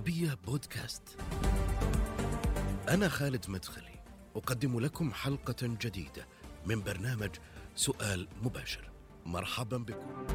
العربية 0.00 0.38
بودكاست. 0.46 1.02
أنا 2.88 3.08
خالد 3.08 3.44
مدخلي، 3.50 4.00
أقدم 4.36 4.80
لكم 4.80 5.12
حلقة 5.12 5.56
جديدة 5.62 6.26
من 6.66 6.82
برنامج 6.82 7.30
سؤال 7.76 8.28
مباشر. 8.42 8.90
مرحبا 9.26 9.76
بكم. 9.76 10.26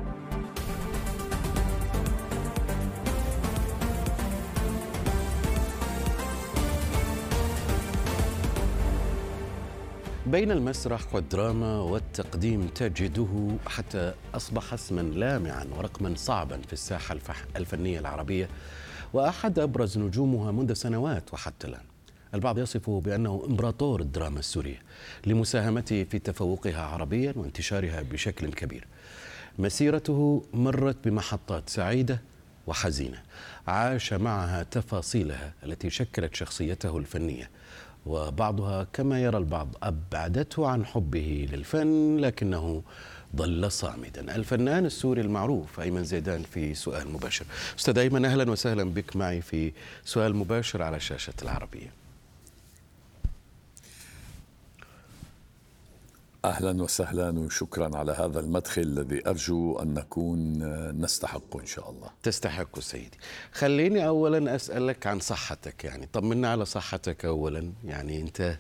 بين 10.28 10.52
المسرح 10.52 11.16
والدراما 11.16 11.80
والتقديم 11.80 12.68
تجده 12.68 13.58
حتى 13.68 14.14
أصبح 14.36 14.74
اسما 14.74 15.02
لامعا 15.02 15.66
ورقما 15.78 16.14
صعبا 16.16 16.62
في 16.68 16.74
الساحة 16.74 17.14
الفح- 17.14 17.46
الفنية 17.56 18.00
العربية 18.00 18.50
وأحد 19.16 19.60
أبرز 19.60 19.98
نجومها 19.98 20.52
منذ 20.52 20.74
سنوات 20.74 21.34
وحتى 21.34 21.68
الآن. 21.68 21.84
البعض 22.34 22.60
يصفه 22.60 23.02
بأنه 23.06 23.44
إمبراطور 23.48 24.02
الدراما 24.02 24.40
السورية 24.40 24.82
لمساهمته 25.26 26.04
في 26.04 26.20
تفوقها 26.20 26.82
عربيا 26.82 27.34
وانتشارها 27.36 28.02
بشكل 28.02 28.54
كبير. 28.54 28.88
مسيرته 29.60 30.44
مرت 30.54 30.98
بمحطات 31.06 31.70
سعيدة 31.70 32.22
وحزينة. 32.68 33.22
عاش 33.68 34.14
معها 34.14 34.64
تفاصيلها 34.64 35.54
التي 35.64 35.90
شكلت 35.90 36.36
شخصيته 36.36 36.98
الفنية. 36.98 37.50
وبعضها 38.06 38.88
كما 38.94 39.22
يرى 39.22 39.38
البعض 39.38 39.76
أبعدته 39.84 40.68
عن 40.68 40.86
حبه 40.86 41.48
للفن 41.52 42.18
لكنه 42.18 42.84
ظل 43.36 43.72
صامدا. 43.72 44.36
الفنان 44.36 44.86
السوري 44.86 45.22
المعروف 45.22 45.80
أيمن 45.80 46.04
زيدان 46.04 46.44
في 46.44 46.74
سؤال 46.74 47.12
مباشر. 47.12 47.46
أستاذ 47.80 47.98
أيمن 47.98 48.26
أهلا 48.26 48.52
وسهلا 48.52 48.84
بك 48.84 49.16
معي 49.16 49.42
في 49.42 49.72
سؤال 50.06 50.36
مباشر 50.36 50.82
على 50.82 51.00
شاشة 51.00 51.34
العربية. 51.42 52.06
أهلا 56.46 56.84
وسهلا 56.84 57.40
وشكرا 57.40 57.98
على 57.98 58.12
هذا 58.12 58.40
المدخل 58.40 58.82
الذي 58.82 59.28
أرجو 59.28 59.80
أن 59.80 59.94
نكون 59.94 60.64
نستحقه 61.02 61.62
إن 61.62 61.66
شاء 61.66 61.90
الله. 61.90 62.10
تستحق 62.24 62.80
سيدي. 62.80 63.18
خليني 63.52 64.08
أولا 64.08 64.56
أسألك 64.56 65.08
عن 65.08 65.20
صحتك 65.20 65.84
يعني. 65.84 66.10
طمنا 66.14 66.52
على 66.52 66.66
صحتك 66.66 67.26
أولا. 67.26 67.72
يعني 67.86 68.22
أنت 68.22 68.58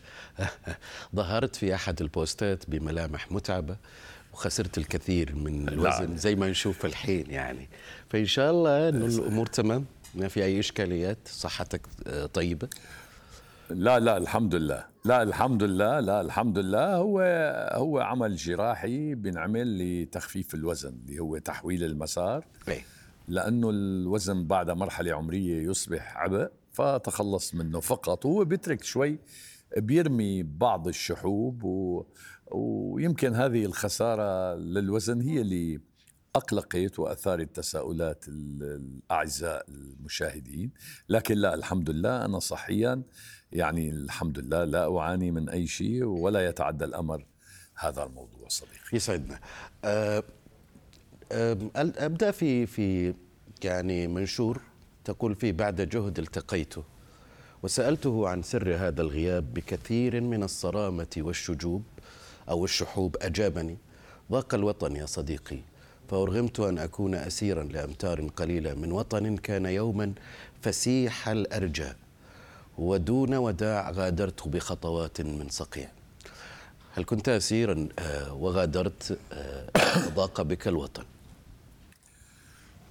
ظهرت 1.15 1.55
في 1.55 1.75
أحد 1.75 2.01
البوستات 2.01 2.69
بملامح 2.69 3.31
متعبة. 3.31 3.77
وخسرت 4.35 4.77
الكثير 4.77 5.35
من 5.35 5.69
الوزن. 5.69 6.17
زي 6.17 6.35
ما 6.35 6.49
نشوف 6.49 6.85
الحين 6.85 7.31
يعني. 7.31 7.69
فإن 8.09 8.25
شاء 8.25 8.51
الله 8.51 8.89
أنه 8.89 9.05
الأمور 9.05 9.45
تمام 9.45 9.85
ما 10.15 10.27
في 10.27 10.43
أي 10.43 10.59
إشكاليات 10.59 11.17
صحتك 11.25 11.81
آه، 12.07 12.25
طيبة. 12.25 12.67
لا 13.69 13.99
لا 13.99 14.17
الحمد 14.17 14.55
لله، 14.55 14.85
لا 15.05 15.23
الحمد 15.23 15.63
لله، 15.63 15.99
لا 15.99 16.21
الحمد 16.21 16.57
لله. 16.57 16.95
هو 16.95 17.21
هو 17.73 17.99
عمل 17.99 18.35
جراحي 18.35 19.15
بنعمل 19.15 20.01
لتخفيف 20.03 20.53
الوزن 20.55 20.95
اللي 21.05 21.19
هو 21.19 21.37
تحويل 21.37 21.83
المسار. 21.83 22.45
إيه. 22.67 22.83
لأنه 23.27 23.69
الوزن 23.69 24.47
بعد 24.47 24.69
مرحلة 24.69 25.13
عمرية 25.13 25.69
يصبح 25.69 26.17
عبء 26.17 26.49
فتخلص 26.71 27.55
منه 27.55 27.79
فقط. 27.79 28.25
وهو 28.25 28.45
بيترك 28.45 28.83
شوي 28.83 29.17
بيرمي 29.77 30.43
بعض 30.43 30.87
الشحوب 30.87 31.63
و... 31.63 32.05
ويمكن 32.51 33.35
هذه 33.35 33.65
الخسارة 33.65 34.55
للوزن 34.55 35.21
هي 35.21 35.41
اللي 35.41 35.79
أقلقت 36.35 36.99
وأثارت 36.99 37.55
تساؤلات 37.55 38.27
ال- 38.27 38.63
الأعزاء 39.09 39.65
المشاهدين. 39.69 40.71
لكن 41.09 41.35
لا 41.37 41.53
الحمد 41.53 41.89
لله 41.89 42.25
أنا 42.25 42.39
صحيا 42.39 43.01
يعني 43.51 43.89
الحمد 43.89 44.39
لله 44.39 44.63
لا 44.63 44.97
أعاني 44.97 45.31
من 45.31 45.49
أي 45.49 45.67
شيء 45.67 46.03
ولا 46.03 46.45
يتعدى 46.47 46.85
الأمر 46.85 47.25
هذا 47.75 48.03
الموضوع 48.03 48.47
صديقي. 48.47 48.79
يسعدنا. 48.93 49.39
أه 49.85 50.23
أبدأ 51.97 52.31
في 52.31 52.65
في 52.65 53.13
يعني 53.63 54.07
منشور 54.07 54.61
تقول 55.05 55.35
فيه 55.35 55.51
بعد 55.51 55.81
جهد 55.81 56.19
التقيته 56.19 56.83
وسألته 57.63 58.27
عن 58.29 58.41
سر 58.43 58.75
هذا 58.75 59.01
الغياب 59.01 59.53
بكثير 59.53 60.21
من 60.21 60.43
الصرامة 60.43 61.07
والشجوب 61.17 61.83
أو 62.49 62.65
الشحوب 62.65 63.17
أجابني. 63.21 63.77
ضاق 64.31 64.53
الوطن 64.53 64.95
يا 64.95 65.05
صديقي 65.05 65.59
فأرغمت 66.09 66.59
أن 66.59 66.77
أكون 66.77 67.15
اسيرا 67.15 67.63
لأمتار 67.63 68.27
قليلة 68.27 68.73
من 68.73 68.91
وطن 68.91 69.37
كان 69.37 69.65
يوما 69.65 70.13
فسيح 70.61 71.29
الأرجاء 71.29 71.95
ودون 72.77 73.35
وداع 73.35 73.91
غادرت 73.91 74.47
بخطوات 74.47 75.21
من 75.21 75.49
صقيع. 75.49 75.89
هل 76.95 77.03
كنت 77.03 77.29
اسيرا 77.29 77.87
آه، 77.99 78.33
وغادرت 78.33 79.17
آه، 79.33 79.69
وضاق 80.07 80.41
بك 80.41 80.67
الوطن؟ 80.67 81.03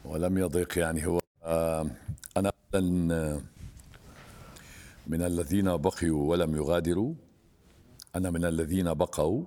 ولم 0.05 0.39
يضيق 0.39 0.79
يعني 0.79 1.07
هو 1.07 1.21
آه، 1.45 1.87
أنا 2.37 2.53
من 5.07 5.23
الذين 5.23 5.77
بقيوا 5.77 6.31
ولم 6.31 6.57
يغادروا. 6.57 7.15
أنا 8.17 8.31
من 8.31 8.45
الذين 8.45 8.95
بقوا. 8.95 9.45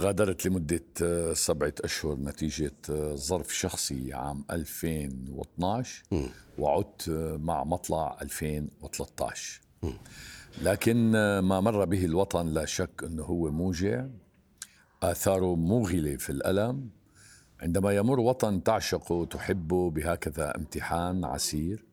غادرت 0.00 0.46
لمدة 0.46 0.84
آه، 1.02 1.32
سبعة 1.32 1.74
أشهر 1.80 2.16
نتيجة 2.16 2.72
آه، 2.90 3.14
ظرف 3.14 3.54
شخصي 3.54 4.12
عام 4.14 4.44
2012 4.50 6.04
وعدت 6.58 7.08
آه، 7.08 7.36
مع 7.36 7.64
مطلع 7.64 8.18
2013 8.22 9.60
لكن 10.62 11.12
آه، 11.16 11.40
ما 11.40 11.60
مر 11.60 11.84
به 11.84 12.04
الوطن 12.04 12.46
لا 12.46 12.64
شك 12.64 13.04
أنه 13.04 13.22
هو 13.22 13.50
موجع. 13.50 14.06
آثاره 15.02 15.54
موغلة 15.56 16.16
في 16.16 16.30
الألم. 16.30 16.88
عندما 17.60 17.92
يمر 17.92 18.20
وطن 18.20 18.62
تعشقه 18.62 19.24
تحبه 19.24 19.90
بهكذا 19.90 20.56
امتحان 20.56 21.24
عسير. 21.24 21.84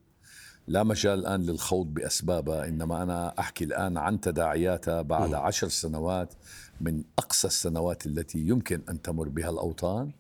لا 0.68 0.84
مجال 0.84 1.19
الآن 1.19 1.41
للخوض 1.41 1.88
بأسبابها 1.88 2.68
إنما 2.68 3.03
أنا 3.03 3.40
أحكي 3.40 3.63
الآن 3.63 3.97
عن 3.97 4.19
تداعياتها 4.19 5.01
بعد 5.01 5.34
عشر 5.34 5.68
سنوات 5.68 6.34
من 6.81 7.03
أقصى 7.19 7.47
السنوات 7.47 8.06
التي 8.06 8.40
يمكن 8.40 8.81
أن 8.90 9.02
تمر 9.02 9.29
بها 9.29 9.50
الأوطان. 9.50 10.12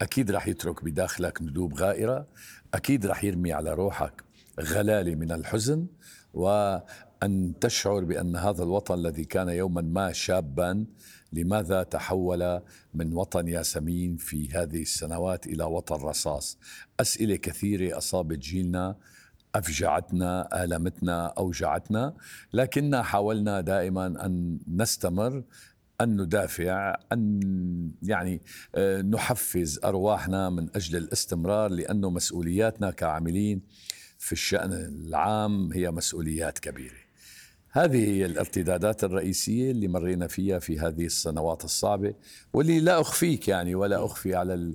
أكيد 0.00 0.30
رح 0.30 0.48
يترك 0.48 0.84
بداخلك 0.84 1.42
ندوب 1.42 1.74
غائرة. 1.74 2.26
أكيد 2.74 3.06
رح 3.06 3.24
يرمي 3.24 3.52
على 3.52 3.74
روحك 3.74 4.24
غلالة 4.60 5.14
من 5.14 5.32
الحزن. 5.32 5.86
وأن 6.34 7.54
تشعر 7.60 8.04
بأن 8.04 8.36
هذا 8.36 8.62
الوطن 8.62 8.94
الذي 8.94 9.24
كان 9.24 9.48
يوما 9.48 9.80
ما 9.82 10.12
شابا 10.12 10.86
لماذا 11.32 11.82
تحول 11.82 12.60
من 12.94 13.12
وطن 13.12 13.48
ياسمين 13.48 14.16
في 14.16 14.48
هذه 14.50 14.82
السنوات 14.82 15.46
إلى 15.46 15.64
وطن 15.64 15.96
رصاص؟ 15.96 16.58
أسئلة 17.00 17.36
كثيرة 17.36 17.98
أصابت 17.98 18.38
جيلنا. 18.38 18.96
أفجعتنا 19.58 20.64
آلمتنا 20.64 21.26
أوجعتنا. 21.26 22.14
لكننا 22.52 23.02
حاولنا 23.02 23.60
دائما 23.60 24.06
أن 24.06 24.58
نستمر 24.68 25.42
أن 26.00 26.20
ندافع 26.20 26.96
أن 27.12 27.40
يعني 28.02 28.40
آه، 28.74 29.02
نحفز 29.02 29.80
أرواحنا 29.84 30.50
من 30.50 30.68
أجل 30.76 30.96
الاستمرار 30.96 31.70
لأنه 31.70 32.10
مسؤولياتنا 32.10 32.90
كعاملين 32.90 33.62
في 34.18 34.32
الشأن 34.32 34.72
العام 34.72 35.72
هي 35.72 35.90
مسؤوليات 35.90 36.58
كبيرة. 36.58 37.08
هذه 37.70 38.08
هي 38.08 38.26
الارتدادات 38.26 39.04
الرئيسية 39.04 39.70
اللي 39.70 39.88
مرينا 39.88 40.26
فيها 40.26 40.58
في 40.58 40.78
هذه 40.78 41.06
السنوات 41.06 41.64
الصعبة 41.64 42.14
واللي 42.52 42.80
لا 42.80 43.00
أخفيك 43.00 43.48
يعني 43.48 43.74
ولا 43.74 44.04
أخفي 44.04 44.34
على 44.34 44.74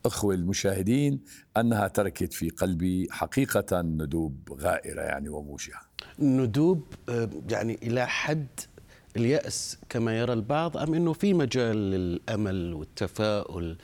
الأخوة 0.00 0.34
المشاهدين 0.34 1.20
أنها 1.56 1.88
تركت 1.88 2.32
في 2.32 2.50
قلبي 2.50 3.08
حقيقة 3.10 3.80
ندوب 3.80 4.56
غائرة 4.60 5.02
يعني 5.02 5.28
وموجعة 5.28 5.80
ندوب 6.18 6.86
آه، 7.08 7.28
يعني 7.50 7.78
إلى 7.82 8.06
حد 8.06 8.46
اليأس 9.16 9.78
كما 9.88 10.18
يرى 10.18 10.32
البعض 10.32 10.76
أم 10.76 10.94
إنه 10.94 11.12
في 11.12 11.34
مجال 11.34 11.76
للأمل 11.76 12.74
والتفاؤل؟ 12.74 13.76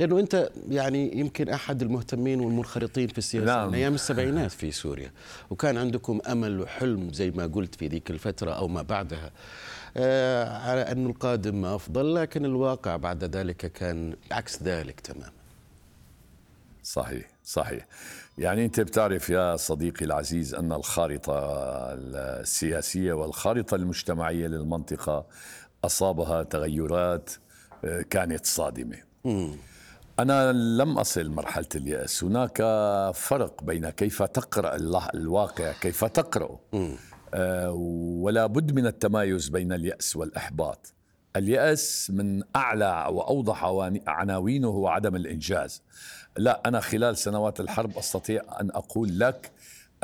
لأنه 0.00 0.20
أنت 0.20 0.50
يعني 0.68 1.18
يمكن 1.18 1.48
أحد 1.48 1.82
المهتمين 1.82 2.40
والمنخرطين 2.40 3.08
في 3.08 3.18
السياسة 3.18 3.46
نعم. 3.46 3.68
من 3.68 3.74
أيام 3.74 3.94
السبعينات 3.94 4.50
في 4.50 4.70
سوريا. 4.70 5.12
وكان 5.50 5.76
عندكم 5.78 6.20
أمل 6.28 6.60
وحلم 6.60 7.12
زي 7.12 7.30
ما 7.30 7.46
قلت 7.46 7.74
في 7.74 7.88
ذيك 7.88 8.10
الفترة 8.10 8.50
أو 8.50 8.68
ما 8.68 8.82
بعدها. 8.82 9.30
آه 9.96 10.58
على 10.58 10.80
انه 10.80 11.10
القادم 11.10 11.64
أفضل 11.64 12.14
لكن 12.14 12.44
الواقع 12.44 12.96
بعد 12.96 13.24
ذلك 13.36 13.56
كان 13.56 14.16
عكس 14.30 14.62
ذلك 14.62 15.00
تماما. 15.00 15.41
صحيح 16.82 17.30
صحيح. 17.44 17.86
يعني 18.38 18.64
أنت 18.64 18.80
بتعرف 18.80 19.30
يا 19.30 19.56
صديقي 19.56 20.04
العزيز 20.04 20.54
أن 20.54 20.72
الخارطة 20.72 21.34
السياسية 21.92 23.12
والخارطة 23.12 23.74
المجتمعية 23.74 24.46
للمنطقة 24.46 25.26
أصابها 25.84 26.42
تغيرات 26.42 27.30
آه، 27.84 28.02
كانت 28.02 28.46
صادمة. 28.46 28.96
أنا 30.18 30.52
لم 30.52 30.98
أصل 30.98 31.30
مرحلة 31.30 31.66
اليأس. 31.74 32.24
هناك 32.24 32.56
فرق 33.14 33.64
بين 33.64 33.90
كيف 33.90 34.22
تقرأ 34.22 34.76
الواقع 35.14 35.72
كيف 35.72 36.04
تقرأه 36.04 36.60
آه 37.34 37.70
ولا 38.22 38.46
بد 38.46 38.72
من 38.72 38.86
التمايز 38.86 39.48
بين 39.48 39.72
اليأس 39.72 40.16
والإحباط. 40.16 40.92
اليأس 41.36 42.10
من 42.10 42.42
أعلى 42.56 43.06
وأوضح 43.10 43.64
عناوينه 44.06 44.68
هو 44.68 44.88
عدم 44.88 45.16
الإنجاز. 45.16 45.82
لا 46.36 46.62
أنا 46.66 46.80
خلال 46.80 47.16
سنوات 47.16 47.60
الحرب 47.60 47.98
أستطيع 47.98 48.42
أن 48.60 48.70
أقول 48.70 49.18
لك 49.18 49.52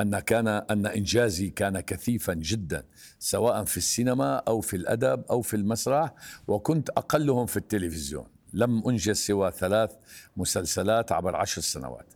أن 0.01 0.19
كان 0.19 0.47
أن 0.47 0.85
إنجازي 0.85 1.49
كان 1.49 1.79
كثيفا 1.79 2.33
جدا 2.33 2.83
سواء 3.19 3.63
في 3.63 3.77
السينما 3.77 4.35
أو 4.35 4.61
في 4.61 4.75
الأدب 4.75 5.23
أو 5.29 5.41
في 5.41 5.55
المسرح 5.55 6.13
وكنت 6.47 6.89
أقلهم 6.89 7.45
في 7.45 7.57
التلفزيون. 7.57 8.25
لم 8.53 8.87
أنجز 8.87 9.17
سوى 9.17 9.51
ثلاث 9.51 9.91
مسلسلات 10.37 11.11
عبر 11.11 11.35
عشر 11.35 11.61
سنوات. 11.61 12.13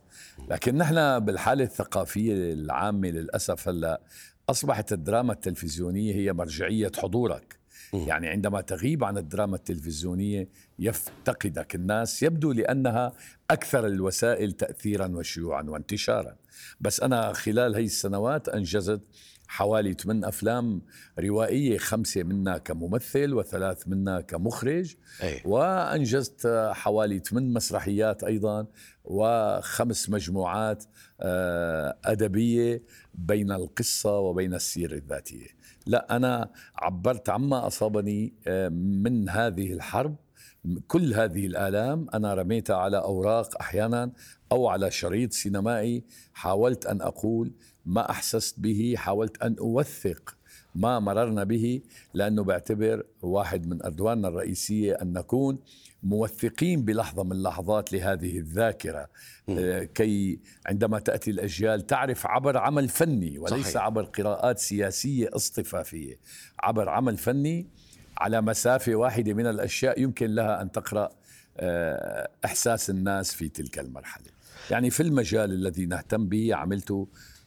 لكن 0.48 0.76
نحن 0.76 1.18
بالحالة 1.18 1.64
الثقافية 1.64 2.52
العامة 2.52 3.08
للأسف 3.08 3.68
هلأ 3.68 4.00
أصبحت 4.48 4.92
الدراما 4.92 5.32
التلفزيونية 5.32 6.14
هي 6.14 6.32
مرجعية 6.32 6.92
حضورك. 6.98 7.63
يعني 7.94 8.28
عندما 8.28 8.60
تغيب 8.60 9.04
عن 9.04 9.18
الدراما 9.18 9.56
التلفزيونية 9.56 10.48
يفتقدك 10.78 11.74
الناس 11.74 12.22
يبدو 12.22 12.52
لأنها 12.52 13.12
أكثر 13.50 13.86
الوسائل 13.86 14.52
تأثيرا 14.52 15.06
وشيوعا 15.06 15.62
وانتشارا. 15.62 16.36
بس 16.80 17.00
أنا 17.00 17.32
خلال 17.32 17.74
هي 17.74 17.84
السنوات 17.84 18.48
أنجزت 18.48 19.00
حوالي 19.48 19.92
ثمان 19.92 20.24
أفلام 20.24 20.82
روائية 21.18 21.78
خمسة 21.78 22.22
منها 22.22 22.58
كممثل 22.58 23.34
وثلاث 23.34 23.88
منها 23.88 24.20
كمخرج. 24.20 24.94
أي. 25.22 25.42
وأنجزت 25.44 26.70
حوالي 26.72 27.18
ثمان 27.18 27.52
مسرحيات 27.52 28.24
أيضا 28.24 28.66
وخمس 29.04 30.10
مجموعات 30.10 30.84
آه، 31.20 31.98
أدبية 32.04 32.82
بين 33.14 33.52
القصة 33.52 34.18
وبين 34.18 34.54
السيرة 34.54 34.94
الذاتية. 34.94 35.63
لا 35.86 36.16
أنا 36.16 36.50
عبرت 36.76 37.28
عما 37.28 37.66
أصابني 37.66 38.34
آه، 38.46 38.68
من 38.68 39.28
هذه 39.28 39.72
الحرب 39.72 40.16
كل 40.88 41.14
هذه 41.14 41.46
الآلام. 41.46 42.06
أنا 42.14 42.34
رميتها 42.34 42.76
على 42.76 42.98
أوراق 42.98 43.60
أحيانا 43.60 44.12
أو 44.52 44.68
على 44.68 44.90
شريط 44.90 45.32
سينمائي. 45.32 46.04
حاولت 46.32 46.86
أن 46.86 47.00
أقول 47.00 47.52
ما 47.86 48.10
أحسست 48.10 48.60
به 48.60 48.94
حاولت 48.96 49.42
أن 49.42 49.56
أوثق 49.60 50.36
ما 50.74 51.00
مررنا 51.00 51.44
به 51.44 51.82
لأنه 52.14 52.44
بعتبر 52.44 53.06
واحد 53.22 53.66
من 53.66 53.82
أردواننا 53.82 54.28
الرئيسية 54.28 54.92
أن 54.92 55.12
نكون. 55.12 55.58
موثقين 56.04 56.84
بلحظة 56.84 57.24
من 57.24 57.32
اللحظات 57.32 57.92
لهذه 57.92 58.38
الذاكرة. 58.38 59.08
آه 59.48 59.84
كي 59.84 60.40
عندما 60.66 60.98
تأتي 60.98 61.30
الأجيال 61.30 61.86
تعرف 61.86 62.26
عبر 62.26 62.58
عمل 62.58 62.88
فني 62.88 63.38
وليس 63.38 63.66
صحيح. 63.66 63.82
عبر 63.82 64.04
قراءات 64.04 64.58
سياسية 64.58 65.28
اصطفافية. 65.32 66.18
عبر 66.60 66.88
عمل 66.88 67.16
فني 67.16 67.66
على 68.18 68.40
مسافة 68.40 68.94
واحدة 68.94 69.34
من 69.34 69.46
الأشياء 69.46 70.00
يمكن 70.00 70.34
لها 70.34 70.62
أن 70.62 70.72
تقرأ 70.72 71.08
آه 71.56 72.28
إحساس 72.44 72.90
الناس 72.90 73.34
في 73.34 73.48
تلك 73.48 73.78
المرحلة. 73.78 74.26
يعني 74.70 74.90
في 74.90 75.02
المجال 75.02 75.52
الذي 75.52 75.86
نهتم 75.86 76.28
به 76.28 76.54
عملت 76.54 77.06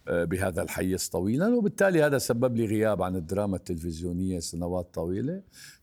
آه، 0.10 0.24
بهذا 0.24 0.62
الحيز 0.62 1.08
طويلا 1.10 1.48
وبالتالي 1.56 2.04
هذا 2.04 2.18
سبب 2.18 2.56
لي 2.56 2.66
غياب 2.66 3.02
عن 3.02 3.16
الدراما 3.16 3.56
التلفزيونية 3.56 4.40
سنوات 4.40 4.94
طويلة. 4.94 5.42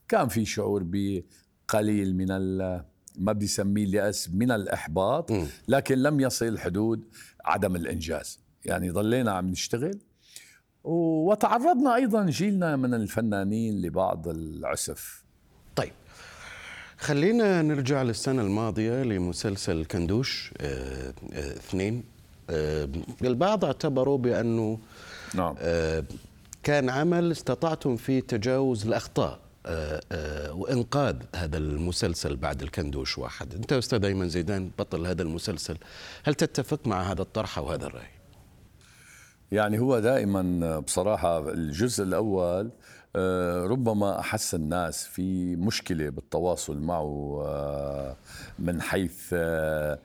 كان 0.08 0.28
في 0.28 0.44
شعور 0.44 0.82
بقليل 1.68 2.16
من 2.16 2.28
ما 3.18 3.32
بدي 3.32 3.44
اسميه 3.44 3.84
اليأس 3.84 4.30
من 4.30 4.50
الإحباط 4.50 5.32
لكن 5.68 5.98
لم 5.98 6.20
يصل 6.20 6.58
حدود 6.58 7.04
عدم 7.44 7.76
الإنجاز. 7.76 8.40
يعني 8.64 8.90
ضلينا 8.90 9.32
عم 9.32 9.46
نشتغل 9.48 9.98
وتعرضنا 10.84 11.94
أيضا 11.94 12.26
جيلنا 12.26 12.76
من 12.76 12.94
الفنانين 12.94 13.82
لبعض 13.82 14.28
العسف. 14.28 15.24
طيب 15.76 15.92
خلينا 16.98 17.62
نرجع 17.62 18.02
للسنة 18.02 18.42
الماضية 18.42 19.02
لمسلسل 19.02 19.84
كندوش 19.84 20.54
آه 20.60 21.14
آه 21.32 21.52
اثنين. 21.52 22.04
آه 22.50 22.88
البعض 23.22 23.64
اعتبروا 23.64 24.18
بأنه 24.18 24.78
نعم. 25.34 25.54
آه 25.58 26.04
كان 26.62 26.90
عمل 26.90 27.30
استطعتم 27.30 27.96
فيه 27.96 28.20
تجاوز 28.20 28.86
الأخطاء. 28.86 29.32
آه 29.32 29.43
وإنقاذ 30.50 31.16
هذا 31.36 31.58
المسلسل 31.58 32.36
بعد 32.36 32.62
الكندوش 32.62 33.18
واحد. 33.18 33.54
أنت 33.54 33.72
أستاذ 33.72 34.04
أيمن 34.04 34.28
زيدان 34.28 34.70
بطل 34.78 35.06
هذا 35.06 35.22
المسلسل 35.22 35.76
هل 36.24 36.34
تتفق 36.34 36.86
مع 36.86 37.12
هذا 37.12 37.22
الطرح 37.22 37.58
وهذا 37.58 37.86
الرأي؟ 37.86 38.08
يعني 39.52 39.78
هو 39.78 39.98
دائما 39.98 40.78
بصراحة 40.78 41.50
الجزء 41.52 42.04
الأول 42.04 42.70
آه، 43.16 43.66
ربما 43.66 44.20
أحس 44.20 44.54
الناس 44.54 45.06
في 45.06 45.56
مشكلة 45.56 46.08
بالتواصل 46.08 46.78
معه 46.78 47.42
آه، 47.46 48.16
من 48.58 48.82
حيث 48.82 49.30
آه، 49.32 49.98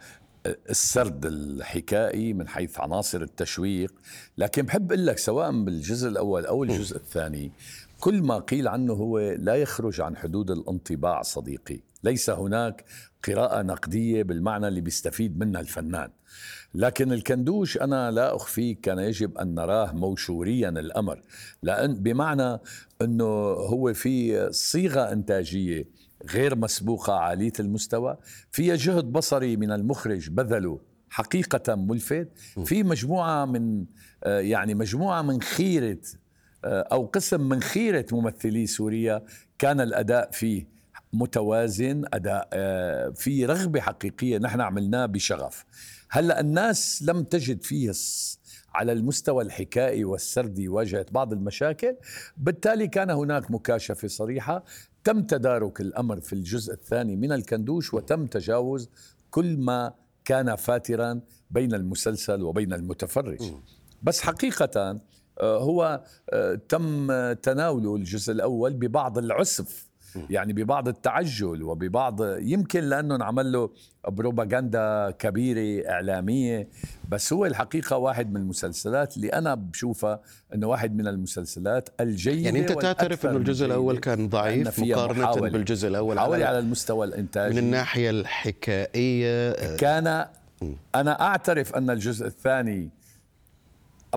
السرد 0.69 1.25
الحكائي 1.25 2.33
من 2.33 2.47
حيث 2.47 2.79
عناصر 2.79 3.21
التشويق. 3.21 3.93
لكن 4.37 4.61
بحب 4.61 4.91
أقول 4.91 5.07
لك 5.07 5.17
سواء 5.17 5.51
بالجزء 5.63 6.07
الأول 6.09 6.45
أو 6.45 6.63
الجزء 6.63 6.95
الثاني 6.97 7.51
كل 7.99 8.21
ما 8.21 8.39
قيل 8.39 8.67
عنه 8.67 8.93
هو 8.93 9.19
لا 9.19 9.55
يخرج 9.55 10.01
عن 10.01 10.17
حدود 10.17 10.51
الانطباع 10.51 11.21
صديقي. 11.21 11.79
ليس 12.03 12.29
هناك 12.29 12.85
قراءة 13.27 13.61
نقدية 13.61 14.23
بالمعنى 14.23 14.67
اللي 14.67 14.81
بيستفيد 14.81 15.39
منها 15.39 15.61
الفنان. 15.61 16.09
لكن 16.75 17.13
الكندوش 17.13 17.77
أنا 17.77 18.11
لا 18.11 18.35
أخفيك 18.35 18.81
كان 18.81 18.99
يجب 18.99 19.37
أن 19.37 19.55
نراه 19.55 19.91
موشوريا 19.91 20.69
الأمر. 20.69 21.21
لأن 21.63 21.93
بمعنى 21.93 22.59
أنه 23.01 23.25
هو 23.53 23.93
في 23.93 24.47
صيغة 24.51 25.11
إنتاجية 25.11 25.85
غير 26.31 26.55
مسبوقة 26.55 27.13
عالية 27.13 27.53
المستوى. 27.59 28.17
فيها 28.51 28.75
جهد 28.75 29.05
بصري 29.11 29.57
من 29.57 29.71
المخرج 29.71 30.29
بذله 30.29 30.79
حقيقة 31.09 31.75
ملفت. 31.75 32.27
في 32.65 32.83
مجموعة 32.83 33.45
من 33.45 33.85
يعني 34.25 34.75
مجموعة 34.75 35.21
من 35.21 35.41
خيرة 35.41 35.99
أو 36.65 37.05
قسم 37.05 37.49
من 37.49 37.61
خيرة 37.61 38.05
ممثلي 38.11 38.67
سوريا 38.67 39.23
كان 39.59 39.81
الأداء 39.81 40.31
فيه 40.31 40.79
متوازن 41.13 42.05
أداء 42.13 42.49
آه، 42.53 43.09
في 43.09 43.45
رغبة 43.45 43.81
حقيقية 43.81 44.37
نحن 44.37 44.61
عملناه 44.61 45.05
بشغف. 45.05 45.65
هلأ 46.09 46.39
الناس 46.39 47.03
لم 47.07 47.23
تجد 47.23 47.63
فيه 47.63 47.91
على 48.75 48.91
المستوى 48.91 49.43
الحكائي 49.43 50.03
والسردي 50.03 50.67
واجهت 50.67 51.11
بعض 51.11 51.33
المشاكل. 51.33 51.95
بالتالي 52.37 52.87
كان 52.87 53.09
هناك 53.09 53.51
مكاشفة 53.51 54.07
صريحة. 54.07 54.63
تم 55.03 55.21
تدارك 55.21 55.81
الأمر 55.81 56.21
في 56.21 56.33
الجزء 56.33 56.73
الثاني 56.73 57.15
من 57.15 57.31
الكندوش 57.31 57.93
وتم 57.93 58.25
تجاوز 58.25 58.89
كل 59.31 59.57
ما 59.57 59.93
كان 60.25 60.55
فاترا 60.55 61.21
بين 61.51 61.73
المسلسل 61.73 62.41
وبين 62.41 62.73
المتفرج. 62.73 63.41
بس 64.03 64.21
حقيقه 64.21 64.69
آه، 64.75 65.01
هو 65.41 66.01
آه، 66.29 66.59
تم 66.69 67.07
تناوله 67.33 67.95
الجزء 67.95 68.33
الأول 68.33 68.73
ببعض 68.73 69.17
العسف 69.17 69.89
يعني 70.29 70.53
ببعض 70.53 70.87
التعجل 70.87 71.63
وببعض 71.63 72.21
يمكن 72.39 72.83
لأنه 72.83 73.15
انعمل 73.15 73.51
له 73.51 73.69
بروباغندا 74.07 75.11
كبيرة 75.19 75.89
إعلامية 75.89 76.67
بس 77.09 77.33
هو 77.33 77.45
الحقيقة 77.45 77.97
واحد 77.97 78.33
من 78.33 78.41
المسلسلات 78.41 79.17
اللي 79.17 79.27
أنا 79.27 79.55
بشوفها 79.55 80.19
إنه 80.55 80.67
واحد 80.67 80.95
من 80.95 81.07
المسلسلات 81.07 81.89
الجيدة 81.99 82.45
يعني 82.45 82.59
أنت 82.59 82.71
تعترف 82.71 83.25
إنه 83.25 83.37
الجزء 83.37 83.65
الأول 83.65 83.97
كان 83.97 84.29
ضعيف 84.29 84.79
مقارنة 84.79 85.49
بالجزء 85.49 85.87
الأول 85.87 86.19
حوالي 86.19 86.43
على 86.43 86.59
المستوى 86.59 87.07
الإنتاجي. 87.07 87.53
من 87.53 87.63
الناحية 87.63 88.09
الحكائيه 88.09 89.75
كان 89.75 90.25
أنا 90.95 91.21
أعترف 91.21 91.75
أن 91.75 91.89
الجزء 91.89 92.27
الثاني 92.27 92.89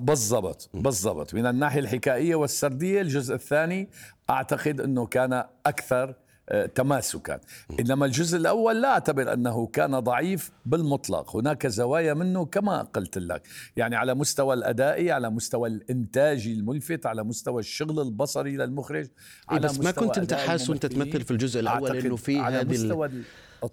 بالضبط 0.01 0.71
بالضبط. 0.75 1.35
من 1.35 1.47
الناحية 1.47 1.81
الحكائية 1.81 2.35
والسردية 2.35 3.01
الجزء 3.01 3.35
الثاني 3.35 3.89
أعتقد 4.31 4.81
إنه 4.81 5.07
كان 5.07 5.45
أكثر 5.67 6.15
آه، 6.49 6.67
تماسكا. 6.67 7.41
إنما 7.81 8.07
الجزء 8.07 8.39
الأول 8.39 8.83
لا 8.83 8.89
أعتبر 8.89 9.33
أنه 9.33 9.67
كان 9.67 9.99
ضعيف 9.99 10.51
بالمطلق. 10.67 11.37
هناك 11.37 11.67
زوايا 11.67 12.15
منه 12.15 12.45
كما 12.45 12.83
قلت 12.83 13.19
لك. 13.19 13.43
يعني 13.77 13.97
على 13.97 14.15
مستوى 14.15 14.55
الأدائي 14.55 15.11
على 15.11 15.31
مستوى 15.31 15.69
الانتاجي 15.69 16.53
الملفت 16.53 17.07
على 17.07 17.25
مستوى 17.25 17.61
الشغل 17.61 18.01
البصري 18.01 18.57
للمخرج 18.57 19.05
إيه، 19.05 19.11
على 19.49 19.61
بس 19.61 19.81
ما 19.81 19.91
كنت 19.91 20.19
انت 20.19 20.35
حاسس 20.35 20.71
وأنت 20.71 20.87
تمثل 20.87 21.21
في 21.25 21.31
الجزء 21.31 21.61
الأول 21.61 21.97
إنه 21.97 22.17
في 22.17 22.41
هذه 22.41 23.21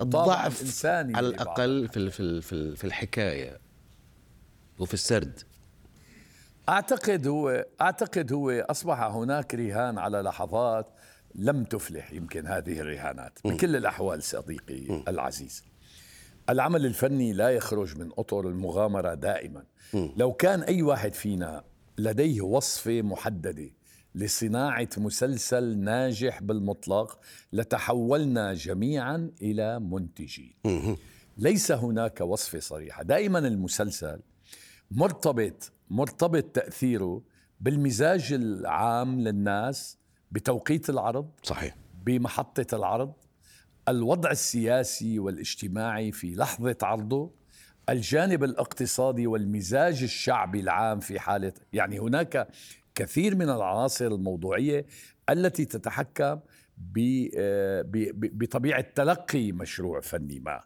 الضعف 0.02 0.62
الإنساني 0.62 1.18
على 1.18 1.28
الأقل 1.28 1.88
في 1.88 2.12
في 2.42 2.76
في 2.76 2.84
الحكاية. 2.84 3.60
وفي 4.80 4.94
السرد. 4.94 5.40
أعتقد 6.70 7.28
هو 7.28 7.66
أعتقد 7.82 8.34
هو 8.34 8.52
أصبح 8.52 9.02
هناك 9.02 9.56
رهان 9.56 9.98
على 9.98 10.22
لحظات 10.22 10.88
لم 11.36 11.64
تفلح 11.64 12.14
يمكن 12.14 12.48
هذه 12.48 12.80
الرهانات 12.80 13.40
بكل 13.46 13.76
الأحوال 13.76 14.24
صديقي 14.24 15.04
العزيز. 15.08 15.64
العمل 16.50 16.86
الفني 16.86 17.34
لا 17.34 17.50
يخرج 17.50 17.98
من 17.98 18.10
أطر 18.18 18.48
المغامرة 18.48 19.14
دائما. 19.14 19.64
لو 19.94 20.34
كان 20.34 20.62
أي 20.62 20.82
واحد 20.82 21.14
فينا 21.14 21.64
لديه 21.98 22.42
وصفة 22.42 23.02
محددة 23.02 23.70
لصناعة 24.16 24.90
مسلسل 24.98 25.78
ناجح 25.78 26.44
بالمطلق 26.44 27.20
لتحولنا 27.54 28.54
جميعا 28.54 29.32
إلى 29.42 29.80
منتجين. 29.80 30.54
ليس 31.38 31.72
هناك 31.72 32.22
وصفة 32.22 32.60
صريحة. 32.60 33.04
دائما 33.04 33.40
المسلسل 33.40 34.20
مرتبط 34.92 35.72
مرتبط 35.90 36.44
تأثيره 36.44 37.22
بالمزاج 37.60 38.34
العام 38.34 39.20
للناس 39.20 39.98
بتوقيت 40.32 40.90
العرض 40.90 41.32
صحيح. 41.44 41.76
بمحطة 42.06 42.76
العرض 42.76 43.14
الوضع 43.88 44.32
السياسي 44.32 45.20
والاجتماعي 45.20 46.12
في 46.12 46.36
لحظة 46.36 46.78
عرضه 46.84 47.32
الجانب 47.90 48.44
الاقتصادي 48.44 49.28
والمزاج 49.28 50.04
الشعبي 50.04 50.60
العام 50.60 51.00
في 51.00 51.20
حالة 51.20 51.54
يعني 51.74 52.00
هناك 52.00 52.48
كثير 52.96 53.36
من 53.36 53.50
العناصر 53.50 54.08
الموضوعية 54.08 54.86
التي 55.30 55.66
تتحكم 55.66 56.40
بطبيعة 58.14 58.86
تلقي 58.96 59.52
مشروع 59.52 60.00
فني 60.00 60.40
ما. 60.40 60.64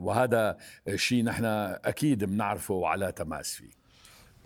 وهذا 0.00 0.56
شيء 0.94 1.24
نحن 1.24 1.44
أكيد 1.84 2.24
بنعرفه 2.24 2.74
وعلى 2.74 3.12
تماس 3.12 3.54
فيه. 3.54 3.81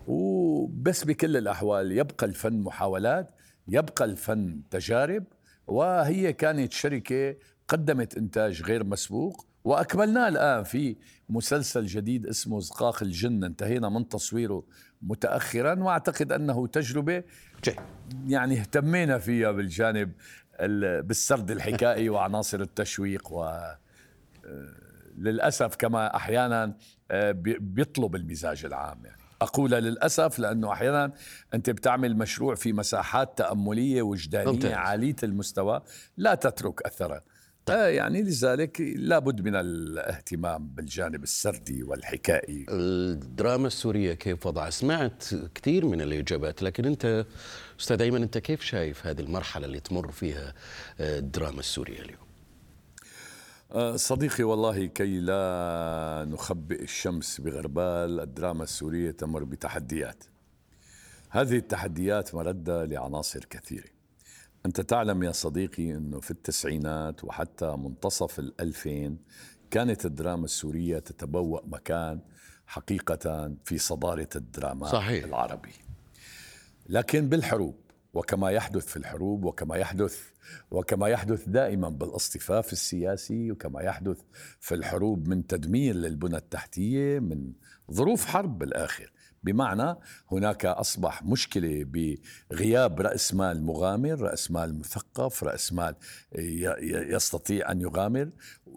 وبس 0.07 1.03
بكل 1.03 1.37
الأحوال 1.37 1.91
يبقى 1.91 2.25
الفن 2.25 2.59
محاولات 2.59 3.31
يبقى 3.67 4.05
الفن 4.05 4.61
تجارب 4.71 5.23
وهي 5.67 6.33
كانت 6.33 6.73
شركة 6.73 7.35
قدمت 7.67 8.17
إنتاج 8.17 8.63
غير 8.63 8.83
مسبوق 8.83 9.45
وأكملناه 9.63 10.27
الآن 10.27 10.63
في 10.63 10.95
مسلسل 11.29 11.85
جديد 11.85 12.27
اسمه 12.27 12.59
زقاق 12.59 13.03
الجن 13.03 13.43
انتهينا 13.43 13.89
من 13.89 14.09
تصويره 14.09 14.63
متاخرا 15.01 15.83
وأعتقد 15.83 16.31
أنه 16.31 16.67
تجربة. 16.67 17.23
يعني 18.27 18.59
اهتمينا 18.59 19.17
فيها 19.17 19.51
بالجانب 19.51 20.11
بالسرد 21.07 21.51
الحكائي 21.51 22.09
وعناصر 22.13 22.61
التشويق 22.61 23.31
و 23.31 23.43
آه، 23.43 23.77
للأسف 25.17 25.75
كما 25.75 26.15
أحيانا 26.15 26.77
آه، 27.11 27.31
بيطلب 27.59 28.15
المزاج 28.15 28.65
العام 28.65 29.05
يعني 29.05 29.26
أقول 29.41 29.71
للأسف 29.71 30.39
لأنه 30.39 30.73
أحيانا 30.73 31.13
أنت 31.53 31.69
بتعمل 31.69 32.17
مشروع 32.17 32.55
في 32.55 32.73
مساحات 32.73 33.37
تأملية 33.37 34.01
وجدانية 34.01 34.51
ممتاز. 34.51 34.71
عالية 34.71 35.15
المستوى 35.23 35.81
لا 36.17 36.35
تترك 36.35 36.81
اثرا 36.81 37.21
طيب. 37.67 37.95
يعني 37.95 38.21
لذلك 38.21 38.81
لابد 38.81 39.41
من 39.41 39.55
الاهتمام 39.55 40.67
بالجانب 40.67 41.23
السردي 41.23 41.83
والحكائي 41.83 42.65
الدراما 42.69 43.67
السورية 43.67 44.13
كيف 44.13 44.45
وضعها 44.45 44.69
سمعت 44.69 45.25
كثير 45.55 45.85
من 45.85 46.01
الإجابات 46.01 46.63
لكن 46.63 46.85
أنت 46.85 47.25
أستاذ 47.79 48.01
أيمن 48.01 48.21
أنت 48.21 48.37
كيف 48.37 48.61
شايف 48.61 49.07
هذه 49.07 49.19
المرحلة 49.19 49.65
اللي 49.65 49.79
تمر 49.79 50.11
فيها 50.11 50.53
آه، 50.99 51.19
الدراما 51.19 51.59
السورية 51.59 52.01
اليوم 52.01 52.19
آه، 52.21 52.26
صديقي 53.95 54.43
والله 54.43 54.85
كي 54.85 55.19
لا 55.19 56.25
نخبئ 56.29 56.83
الشمس 56.83 57.41
بغربال 57.41 58.19
الدراما 58.19 58.63
السورية 58.63 59.11
تمر 59.11 59.43
بتحديات. 59.43 60.23
هذه 61.29 61.55
التحديات 61.57 62.35
مردة 62.35 62.85
لعناصر 62.85 63.45
كثيرة. 63.45 63.89
أنت 64.65 64.81
تعلم 64.81 65.23
يا 65.23 65.31
صديقي 65.31 65.91
أنه 65.91 66.19
في 66.19 66.31
التسعينات 66.31 67.23
وحتى 67.23 67.65
منتصف 67.65 68.39
الألفين 68.39 69.17
كانت 69.71 70.05
الدراما 70.05 70.45
السورية 70.45 70.99
تتبوأ 70.99 71.61
مكان 71.65 72.19
حقيقة 72.67 73.55
في 73.65 73.77
صدارة 73.77 74.29
الدراما 74.35 74.87
صحيح. 74.87 75.25
العربي. 75.25 75.71
لكن 76.89 77.29
بالحروب 77.29 77.75
وكما 78.13 78.51
يحدث 78.51 78.85
في 78.85 78.97
الحروب 78.97 79.45
وكما 79.45 79.75
يحدث 79.75 80.19
وكما 80.71 81.07
يحدث 81.07 81.49
دائما 81.49 81.89
بالاصطفاف 81.89 82.73
السياسي 82.73 83.51
وكما 83.51 83.81
يحدث 83.81 84.21
في 84.59 84.75
الحروب 84.75 85.27
من 85.27 85.47
تدمير 85.47 85.95
للبنى 85.95 86.37
التحتية 86.37 87.19
من 87.19 87.53
ظروف 87.91 88.25
حرب 88.25 88.57
بالآخر. 88.57 89.11
بمعنى 89.43 89.95
هناك 90.31 90.65
أصبح 90.65 91.23
مشكلة 91.23 91.85
بغياب 92.51 93.01
رأس 93.01 93.33
مال 93.33 93.63
مغامر، 93.63 94.21
رأس 94.21 94.51
مال 94.51 94.79
مثقف، 94.79 95.43
رأس 95.43 95.73
مال 95.73 95.95
يستطيع 97.13 97.71
أن 97.71 97.81
يغامر. 97.81 98.29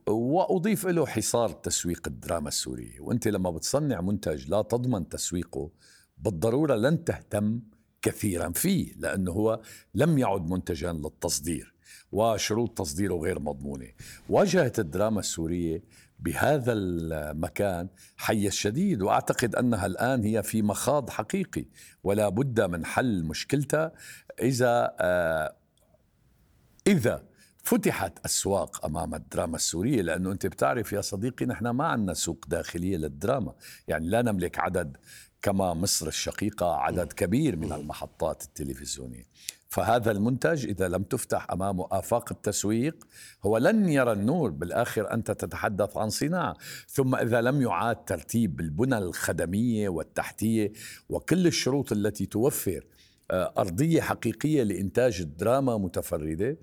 وأضيف 0.07 0.87
له 0.87 1.07
حصار 1.07 1.49
تسويق 1.49 2.03
الدراما 2.07 2.49
السورية، 2.49 3.01
وأنت 3.01 3.29
لما 3.29 3.51
بتصنع 3.51 4.01
منتج 4.01 4.49
لا 4.49 4.63
تضمن 4.63 5.09
تسويقه 5.09 5.71
بالضرورة 6.19 6.75
لن 6.75 7.05
تهتم 7.05 7.61
كثيرا 8.03 8.53
فيه 8.53 8.93
لأنه 8.97 9.33
هو 9.33 9.61
لم 9.95 10.19
يعد 10.19 10.51
منتجا 10.51 10.93
للتصدير 10.93 11.75
وشروط 12.13 12.79
تصديره 12.79 13.15
غير 13.15 13.41
مضمونة. 13.41 13.89
واجهت 14.29 14.79
الدراما 14.79 15.21
السورية 15.21 15.83
بهذا 16.19 16.73
المكان 16.73 17.89
حي 18.17 18.47
الشديد 18.47 19.03
وأعتقد 19.03 19.55
أنها 19.55 19.87
الآن 19.87 20.25
هي 20.25 20.43
في 20.43 20.63
مخاض 20.63 21.11
حقيقي 21.11 21.65
ولا 22.05 22.29
بد 22.29 22.61
من 22.61 22.85
حل 22.85 23.25
مشكلتها 23.25 23.93
إذا 24.43 24.95
آه، 25.01 25.57
إذا 26.87 27.23
فتحت 27.63 28.19
أسواق 28.25 28.85
أمام 28.85 29.15
الدراما 29.15 29.57
السورية. 29.57 30.03
لأنه 30.03 30.33
أنت 30.33 30.47
بتعرف 30.47 30.93
يا 30.93 31.01
صديقي 31.01 31.47
نحن 31.47 31.69
ما 31.69 31.87
عندنا 31.87 32.15
سوق 32.15 32.45
داخلية 32.49 32.97
للدراما. 32.97 33.55
يعني 33.89 34.09
لا 34.09 34.23
نملك 34.23 34.59
عدد 34.59 34.97
كما 35.43 35.75
مصر 35.75 36.07
الشقيقة 36.07 36.75
عدد 36.75 37.13
كبير 37.13 37.57
من 37.57 37.73
المحطات 37.73 38.43
التلفزيونية. 38.43 39.25
فهذا 39.69 40.11
المنتج 40.11 40.67
إذا 40.67 40.89
لم 40.89 41.03
تفتح 41.03 41.51
امامه 41.51 41.87
آفاق 41.93 42.33
التسويق 42.33 43.07
هو 43.45 43.59
لن 43.59 43.89
يرى 43.89 44.13
النور 44.13 44.51
بالآخر 44.51 45.13
أنت 45.13 45.31
تتحدث 45.31 45.97
عن 45.97 46.11
صناعة. 46.11 46.57
ثم 46.89 47.15
إذا 47.15 47.41
لم 47.41 47.63
يعاد 47.63 48.05
ترتيب 48.05 48.61
البنى 48.61 48.99
الخدمية 48.99 49.89
والتحتية 49.89 50.73
وكل 51.09 51.47
الشروط 51.47 51.93
التي 51.93 52.27
توفر 52.27 52.85
آه، 53.31 53.53
أرضية 53.59 54.01
حقيقية 54.01 54.63
لإنتاج 54.63 55.21
الدراما 55.21 55.79
متفردة 55.79 56.57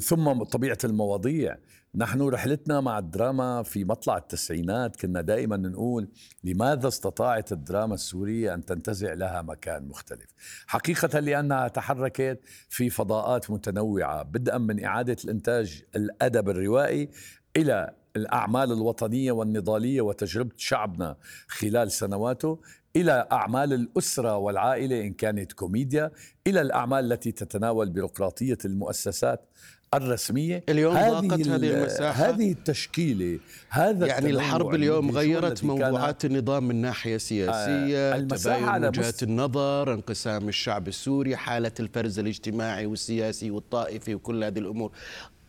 ثم 0.00 0.42
طبيعة 0.42 0.78
المواضيع 0.84 1.56
نحن 1.98 2.22
رحلتنا 2.22 2.80
مع 2.80 2.98
الدراما 2.98 3.62
في 3.62 3.84
مطلع 3.84 4.16
التسعينات. 4.16 4.96
كنا 4.96 5.20
دائما 5.20 5.56
نقول 5.56 6.08
لماذا 6.44 6.88
استطاعت 6.88 7.52
الدراما 7.52 7.94
السورية 7.94 8.54
أن 8.54 8.64
تنتزع 8.64 9.12
لها 9.12 9.42
مكان 9.42 9.88
مختلف؟ 9.88 10.26
حقيقة 10.66 11.18
لأنها 11.20 11.68
تحركت 11.68 12.40
في 12.68 12.90
فضاءات 12.90 13.50
متنوعة 13.50 14.22
بدءا 14.22 14.58
من 14.58 14.84
إعادة 14.84 15.16
الإنتاج 15.24 15.82
الأدب 15.96 16.48
الروائي 16.48 17.08
إلى 17.56 17.90
الأعمال 18.16 18.72
الوطنية 18.72 19.32
والنضالية 19.32 20.00
وتجربة 20.00 20.52
شعبنا 20.56 21.16
خلال 21.48 21.92
سنواته 21.92 22.60
إلى 22.96 23.28
أعمال 23.32 23.72
الأسرة 23.72 24.36
والعائلة 24.36 25.00
إن 25.00 25.12
كانت 25.12 25.52
كوميديا 25.52 26.10
إلى 26.46 26.60
الأعمال 26.60 27.12
التي 27.12 27.32
تتناول 27.32 27.90
بيروقراطية 27.90 28.58
المؤسسات. 28.64 29.48
الرسمية. 29.94 30.64
اليوم 30.68 30.94
ضاقت 30.94 31.48
هذه 31.48 31.70
المساحة. 31.70 32.28
هذه 32.28 32.52
التشكيلة 32.52 33.38
هذا 33.68 34.06
يعني 34.06 34.30
الحرب 34.30 34.74
اليوم 34.74 35.10
غيرت 35.10 35.64
موضوعات 35.64 36.24
النظام 36.24 36.68
من 36.68 36.76
ناحية 36.76 37.16
سياسية 37.16 38.14
آه 38.14 38.20
تباين 38.20 38.84
وجهات 38.84 39.22
النظر 39.22 39.92
انقسام 39.92 40.48
الشعب 40.48 40.88
السوري 40.88 41.36
حالة 41.36 41.72
الفرز 41.80 42.18
الاجتماعي 42.18 42.86
والسياسي 42.86 43.50
والطائفي 43.50 44.14
وكل 44.14 44.44
هذه 44.44 44.58
الأمور. 44.58 44.90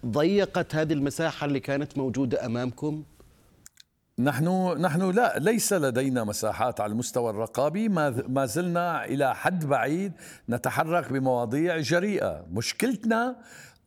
ضيقت 0.06 0.75
هذه 0.75 0.94
المساحة 0.94 1.46
اللي 1.46 1.60
كانت 1.60 1.98
موجودة 1.98 2.46
أمامكم؟ 2.46 3.03
نحن 4.20 4.77
نحن 4.82 5.12
لا 5.12 5.39
ليس 5.39 5.74
لدينا 5.74 6.24
مساحات 6.24 6.82
على 6.82 6.91
المستوى 6.91 7.29
الرقابي. 7.29 7.89
ما 7.89 8.24
ما 8.27 8.46
زلنا 8.46 9.06
إلى 9.06 9.36
حد 9.36 9.65
بعيد 9.65 10.12
نتحرك 10.50 11.13
بمواضيع 11.13 11.79
جريئة. 11.79 12.46
مشكلتنا 12.51 13.36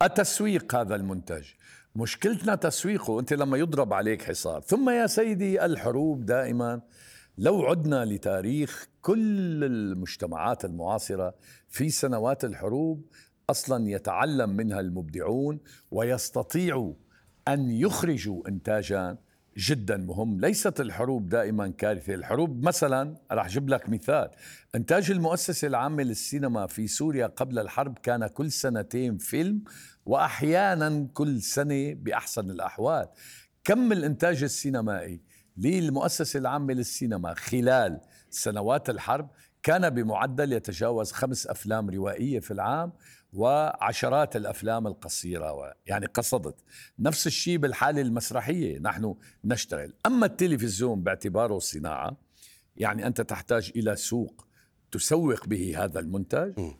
التسويق 0.02 0.74
هذا 0.74 0.94
المنتج. 0.94 1.44
مشكلتنا 1.96 2.54
تسويقه 2.54 3.20
أنت 3.20 3.32
لما 3.32 3.58
يضرب 3.58 3.92
عليك 3.92 4.22
حصار. 4.22 4.60
ثم 4.60 4.90
يا 4.90 5.06
سيدي 5.06 5.64
الحروب 5.64 6.26
دائما. 6.26 6.80
لو 7.38 7.62
عدنا 7.62 8.04
لتاريخ 8.04 8.88
كل 9.02 9.64
المجتمعات 9.64 10.64
المعاصرة 10.64 11.34
في 11.68 11.90
سنوات 11.90 12.44
الحروب 12.44 13.06
أصلا 13.50 13.90
يتعلم 13.90 14.50
منها 14.50 14.80
المبدعون 14.80 15.60
ويستطيعوا 15.90 16.94
أن 17.48 17.70
يخرجوا 17.70 18.48
انتاجا 18.48 19.18
جدا 19.56 19.96
مهم. 19.96 20.40
ليست 20.40 20.80
الحروب 20.80 21.28
دائما 21.28 21.68
كارثة. 21.68 22.14
الحروب 22.14 22.64
مثلا 22.64 23.16
راح 23.32 23.46
أجيب 23.46 23.68
لك 23.68 23.88
مثال. 23.88 24.30
إنتاج 24.74 25.10
المؤسسة 25.10 25.68
العامة 25.68 26.02
للسينما 26.02 26.66
في 26.66 26.86
سوريا 26.86 27.26
قبل 27.26 27.58
الحرب 27.58 27.98
كان 27.98 28.26
كل 28.26 28.52
سنتين 28.52 29.18
فيلم 29.18 29.62
وأحيانا 30.06 31.08
كل 31.14 31.42
سنة 31.42 31.94
بأحسن 31.94 32.50
الأحوال. 32.50 33.08
كم 33.64 33.92
الإنتاج 33.92 34.42
السينمائي 34.42 35.20
للمؤسسة 35.56 36.38
العامة 36.38 36.74
للسينما 36.74 37.34
خلال 37.34 38.00
سنوات 38.30 38.90
الحرب 38.90 39.30
كان 39.62 39.90
بمعدل 39.90 40.52
يتجاوز 40.52 41.12
خمس 41.12 41.46
أفلام 41.46 41.90
روائية 41.90 42.40
في 42.40 42.50
العام 42.50 42.92
وعشرات 43.32 44.36
الأفلام 44.36 44.86
القصيرة 44.86 45.74
يعني 45.86 46.06
قصدت 46.06 46.56
نفس 46.98 47.26
الشيء 47.26 47.58
بالحالة 47.58 48.00
المسرحية 48.00 48.78
نحن 48.78 49.14
نشتغل 49.44 49.94
أما 50.06 50.26
التلفزيون 50.26 51.02
باعتباره 51.02 51.58
صناعة 51.58 52.16
يعني 52.76 53.06
أنت 53.06 53.20
تحتاج 53.20 53.72
إلى 53.76 53.96
سوق 53.96 54.46
تسوق 54.92 55.46
به 55.46 55.84
هذا 55.84 56.00
المنتج 56.00 56.72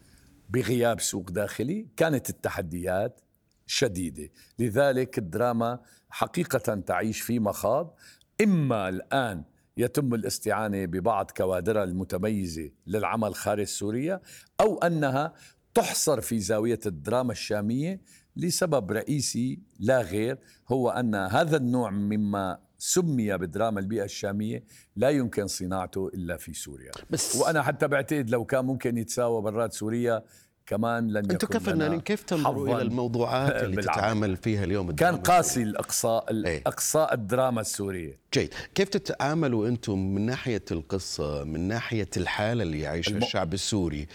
بغياب 0.50 1.00
سوق 1.00 1.30
داخلي. 1.30 1.86
كانت 1.96 2.30
التحديات 2.30 3.20
شديدة. 3.66 4.28
لذلك 4.58 5.18
الدراما 5.18 5.80
حقيقة 6.10 6.74
تعيش 6.74 7.20
في 7.20 7.38
مخاض. 7.38 7.96
إما 8.42 8.88
الآن 8.88 9.44
يتم 9.76 10.14
الاستعانة 10.14 10.84
ببعض 10.86 11.30
كوادرها 11.30 11.84
المتميزة 11.84 12.70
للعمل 12.86 13.34
خارج 13.34 13.64
سوريا 13.64 14.20
أو 14.60 14.78
أنها 14.78 15.34
تحصر 15.74 16.20
في 16.20 16.38
زاوية 16.38 16.80
الدراما 16.86 17.32
الشامية 17.32 18.00
لسبب 18.36 18.92
رئيسي 18.92 19.60
لا 19.78 20.00
غير 20.00 20.38
هو 20.68 20.90
أن 20.90 21.14
هذا 21.14 21.56
النوع 21.56 21.90
مما 21.90 22.58
سمي 22.78 23.36
بدراما 23.36 23.80
البيئة 23.80 24.04
الشامية 24.04 24.64
لا 24.96 25.10
يمكن 25.10 25.46
صناعته 25.46 26.08
إلا 26.08 26.36
في 26.36 26.52
سوريا. 26.52 26.90
بس 27.10 27.36
وأنا 27.36 27.62
حتى 27.62 27.88
بعتقد 27.88 28.30
لو 28.30 28.44
كان 28.44 28.64
ممكن 28.64 28.98
يتساوى 28.98 29.42
برات 29.42 29.72
سوريا 29.72 30.24
كمان 30.70 31.08
لن 31.08 31.30
أنتم 31.30 31.46
كفنانين 31.46 32.00
كيف 32.00 32.22
تنظروا 32.22 32.74
إلى 32.76 32.82
الموضوعات 32.82 33.62
اللي 33.62 33.76
بالعمل. 33.76 33.98
تتعامل 33.98 34.36
فيها 34.36 34.64
اليوم 34.64 34.92
كان 34.92 35.16
قاسي 35.16 35.62
الاقصاء 35.62 36.30
الاقصاء 36.30 37.14
الدراما 37.14 37.60
السورية. 37.60 38.18
جيد. 38.34 38.54
كيف 38.74 38.88
تتعاملوا 38.88 39.68
أنتم 39.68 40.14
من 40.14 40.26
ناحية 40.26 40.64
القصة 40.70 41.44
من 41.44 41.60
ناحية 41.60 42.08
الحالة 42.16 42.62
اللي 42.62 42.80
يعيشها 42.80 43.10
الم... 43.12 43.22
الشعب 43.22 43.54
السوري؟ 43.54 44.06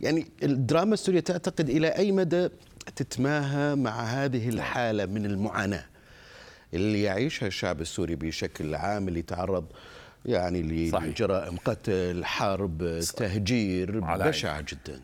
يعني 0.00 0.26
الدراما 0.42 0.94
السورية 0.94 1.20
تعتقد 1.20 1.70
إلى 1.70 1.88
أي 1.88 2.12
مدى 2.12 2.48
تتماهى 2.96 3.74
مع 3.74 4.02
هذه 4.04 4.48
الحالة 4.48 5.06
من 5.06 5.26
المعاناة 5.26 5.84
اللي 6.74 7.02
يعيشها 7.02 7.46
الشعب 7.46 7.80
السوري 7.80 8.16
بشكل 8.16 8.74
عام 8.74 9.08
اللي 9.08 9.22
تعرض 9.22 9.64
يعني 10.26 10.62
لجرائم 10.62 11.56
قتل 11.56 12.24
حرب 12.24 13.00
تهجير؟ 13.16 14.00
بشعه 14.00 14.60
جدا. 14.60 15.00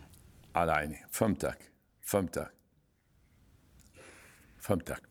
على 0.55 0.73
عيني. 0.73 0.99
فهمتك. 1.11 1.73
فهمتك. 2.01 2.53
فهمتك. 4.61 5.03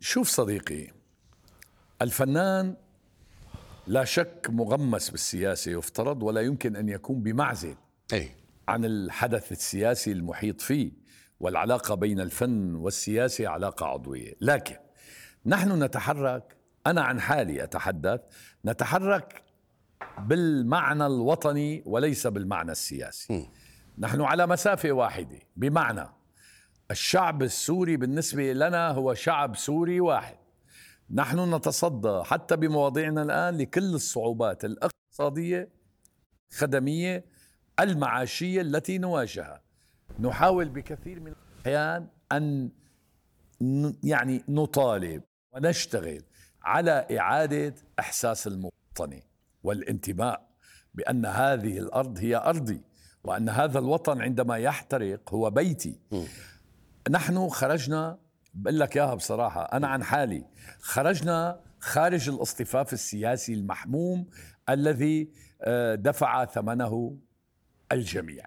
شوف 0.00 0.28
صديقي 0.28 0.88
الفنان 2.02 2.76
لا 3.86 4.04
شك 4.04 4.46
مغمس 4.50 5.10
بالسياسة 5.10 5.70
يفترض 5.70 6.22
ولا 6.22 6.40
يمكن 6.40 6.76
أن 6.76 6.88
يكون 6.88 7.22
بمعزل 7.22 7.74
أي. 8.12 8.30
عن 8.68 8.84
الحدث 8.84 9.52
السياسي 9.52 10.12
المحيط 10.12 10.60
فيه 10.60 10.90
والعلاقة 11.40 11.94
بين 11.94 12.20
الفن 12.20 12.74
والسياسة 12.74 13.48
علاقة 13.48 13.86
عضوية. 13.86 14.32
لكن 14.40 14.76
نحن 15.46 15.82
نتحرك 15.82 16.56
أنا 16.86 17.02
عن 17.02 17.20
حالي 17.20 17.64
أتحدث 17.64 18.20
نتحرك 18.64 19.42
بالمعنى 20.18 21.06
الوطني 21.06 21.82
وليس 21.86 22.26
بالمعنى 22.26 22.72
السياسي. 22.72 23.32
م. 23.34 23.46
نحن 23.98 24.20
على 24.20 24.46
مسافة 24.46 24.92
واحدة. 24.92 25.38
بمعنى 25.56 26.08
الشعب 26.90 27.42
السوري 27.42 27.96
بالنسبة 27.96 28.52
لنا 28.52 28.88
هو 28.90 29.14
شعب 29.14 29.56
سوري 29.56 30.00
واحد. 30.00 30.36
نحن 31.10 31.54
نتصدى 31.54 32.22
حتى 32.24 32.56
بمواضيعنا 32.56 33.22
الآن 33.22 33.58
لكل 33.58 33.94
الصعوبات 33.94 34.64
الاقتصادية 34.64 35.68
الخدمية 36.52 37.24
المعاشية 37.80 38.60
التي 38.60 38.98
نواجهها. 38.98 39.62
نحاول 40.20 40.68
بكثير 40.68 41.20
من 41.20 41.32
الأحيان 41.32 42.08
أن 42.32 42.70
يعني 44.02 44.44
نطالب 44.48 45.22
ونشتغل 45.52 46.22
على 46.62 47.06
إعادة 47.18 47.74
إحساس 47.98 48.46
المواطنة 48.46 49.22
والانتماء 49.62 50.48
بأن 50.94 51.26
هذه 51.26 51.78
الأرض 51.78 52.18
هي 52.18 52.36
أرضي. 52.36 52.82
وأن 53.26 53.48
هذا 53.48 53.78
الوطن 53.78 54.20
عندما 54.22 54.56
يحترق 54.56 55.34
هو 55.34 55.50
بيتي. 55.50 56.00
م. 56.12 56.24
نحن 57.10 57.48
خرجنا 57.48 58.18
بقول 58.54 58.80
لك 58.80 58.96
إياها 58.96 59.14
بصراحة 59.14 59.62
أنا 59.62 59.86
عن 59.86 60.04
حالي 60.04 60.44
خرجنا 60.80 61.60
خارج 61.80 62.28
الاصطفاف 62.28 62.92
السياسي 62.92 63.54
المحموم 63.54 64.26
الذي 64.68 65.30
آه، 65.62 65.94
دفع 65.94 66.44
ثمنه 66.44 67.16
الجميع. 67.92 68.44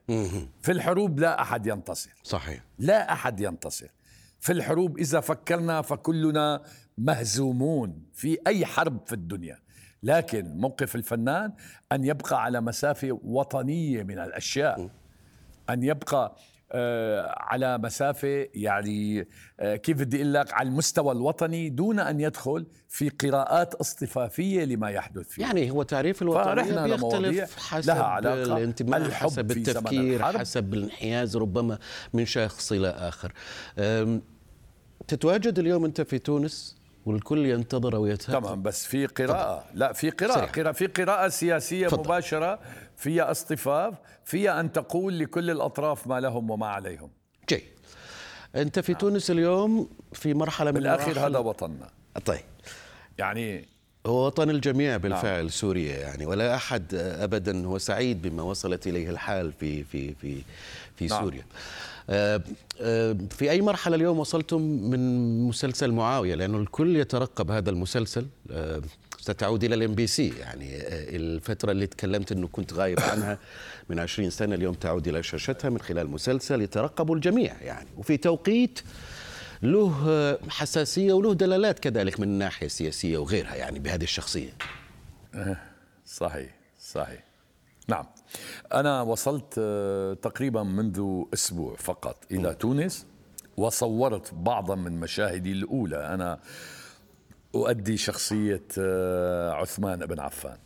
في 0.61 0.71
الحروب 0.71 1.19
لا 1.19 1.41
أحد 1.41 1.67
ينتصر. 1.67 2.11
صحيح. 2.23 2.63
لا 2.79 3.13
أحد 3.13 3.39
ينتصر. 3.39 3.87
في 4.39 4.51
الحروب 4.51 4.97
إذا 4.97 5.19
فكرنا 5.19 5.81
فكلنا 5.81 6.63
مهزومون 6.97 8.03
في 8.13 8.37
أي 8.47 8.65
حرب 8.65 9.05
في 9.05 9.13
الدنيا. 9.13 9.59
لكن 10.03 10.57
موقف 10.57 10.95
الفنان 10.95 11.53
أن 11.91 12.05
يبقى 12.05 12.43
على 12.43 12.61
مسافة 12.61 13.19
وطنية 13.23 14.03
من 14.03 14.19
الأشياء 14.19 14.89
أن 15.69 15.83
يبقى 15.83 16.35
آه 16.71 17.35
على 17.37 17.77
مسافة 17.77 18.47
يعني 18.53 19.27
آه 19.59 19.75
كيف 19.75 19.97
بدي 19.97 20.17
أقول 20.17 20.33
لك 20.33 20.53
على 20.53 20.69
المستوى 20.69 21.11
الوطني 21.11 21.69
دون 21.69 21.99
أن 21.99 22.19
يدخل 22.19 22.67
في 22.87 23.09
قراءات 23.09 23.73
اصطفافية 23.75 24.63
لما 24.65 24.89
يحدث 24.89 25.27
فيه. 25.27 25.41
يعني 25.41 25.71
هو 25.71 25.83
تعريف 25.83 26.21
الوطنية 26.21 26.85
بيختلف 26.85 27.57
حسب 27.57 27.87
لها 27.89 28.03
علاقة 28.03 28.57
الانتماء 28.57 28.99
الحب 29.01 29.25
حسب 29.29 29.51
التفكير 29.51 30.23
حسب 30.23 30.73
الانحياز 30.73 31.37
ربما 31.37 31.79
من 32.13 32.25
شخص 32.25 32.71
إلى 32.71 32.89
آخر. 32.89 33.33
تتواجد 35.07 35.59
اليوم 35.59 35.85
أنت 35.85 36.01
في 36.01 36.19
تونس؟ 36.19 36.78
والكل 37.09 37.45
ينتظر 37.45 37.95
ويتهقق 37.95 38.39
تمام 38.39 38.61
بس 38.61 38.85
في 38.85 39.05
قراءة. 39.05 39.65
لا 39.73 39.93
في 39.93 40.09
قراءة. 40.09 40.45
قراءة 40.45 40.71
في 40.71 40.87
قراءة 40.87 41.27
سياسية 41.27 41.87
فضل. 41.87 41.99
مباشرة 41.99 42.59
فيها 42.97 43.31
اصطفاف 43.31 43.93
فيها 44.25 44.59
أن 44.59 44.71
تقول 44.71 45.19
لكل 45.19 45.49
الأطراف 45.49 46.07
ما 46.07 46.19
لهم 46.19 46.49
وما 46.49 46.67
عليهم. 46.67 47.09
جيد. 47.49 47.63
أنت 48.55 48.79
في 48.79 48.93
تونس 48.93 49.31
اليوم 49.31 49.89
في 50.13 50.33
مرحلة 50.33 50.71
من 50.71 50.79
بالآخر 50.79 51.27
هذا 51.27 51.37
وطننا. 51.39 51.89
طيب. 52.25 52.41
يعني 53.17 53.67
هو 54.09 54.25
وطن 54.25 54.49
الجميع 54.49 54.97
بالفعل 54.97 55.39
نعم. 55.39 55.49
سوريا 55.49 55.97
يعني 55.97 56.25
ولا 56.25 56.55
أحد 56.55 56.95
ابدا 56.95 57.65
هو 57.65 57.77
سعيد 57.77 58.21
بما 58.21 58.43
وصلت 58.43 58.87
إليه 58.87 59.09
الحال 59.09 59.51
في 59.59 59.83
في 59.83 60.13
في 60.21 60.41
في 60.95 61.07
نعم. 61.07 61.21
سوريا 61.21 61.43
آه، 62.09 62.41
آه، 62.81 63.17
في 63.29 63.51
أي 63.51 63.61
مرحلة 63.61 63.95
اليوم 63.95 64.19
وصلتم 64.19 64.61
من 64.61 64.99
مسلسل 65.43 65.91
معاوية 65.91 66.35
لأنه 66.35 66.57
الكل 66.57 66.95
يترقب 66.95 67.51
هذا 67.51 67.69
المسلسل 67.69 68.25
آه، 68.51 68.81
ستعود 69.19 69.63
إلى 69.63 69.75
الإم 69.75 69.95
بي 69.95 70.07
سي 70.07 70.33
يعني 70.39 70.77
الفترة 71.15 71.71
اللي 71.71 71.87
تكلمت 71.87 72.31
أنه 72.31 72.47
كنت 72.47 72.73
غايب 72.73 72.99
عنها 72.99 73.37
من 73.89 73.99
عشرين 73.99 74.29
سنة 74.29 74.55
اليوم 74.55 74.73
تعود 74.73 75.07
إلى 75.07 75.23
شاشتها 75.23 75.69
من 75.69 75.79
خلال 75.79 76.09
مسلسل 76.09 76.61
يترقب 76.61 77.13
الجميع 77.13 77.55
يعني 77.61 77.87
وفي 77.97 78.17
توقيت 78.17 78.79
له 79.63 80.37
حساسية 80.49 81.13
وله 81.13 81.33
دلالات 81.33 81.79
كذلك 81.79 82.19
من 82.19 82.27
الناحية 82.27 82.65
السياسية 82.65 83.17
وغيرها 83.17 83.55
يعني 83.55 83.79
بهذه 83.79 84.03
الشخصية. 84.03 84.49
صحيح 86.05 86.55
صحيح. 86.79 87.23
نعم. 87.87 88.05
أنا 88.73 89.01
وصلت 89.01 89.53
آه، 89.57 90.13
تقريبا 90.13 90.63
منذ 90.63 91.23
أسبوع 91.33 91.75
فقط 91.75 92.25
إلى 92.31 92.53
تونس 92.53 93.05
وصورت 93.57 94.33
بعضا 94.33 94.75
من 94.75 94.99
مشاهدي 94.99 95.51
الأولى. 95.51 96.13
أنا 96.13 96.39
أؤدي 97.55 97.97
شخصية 97.97 98.63
آه، 98.77 99.51
عثمان 99.51 99.99
بن 100.05 100.19
عفان. 100.19 100.57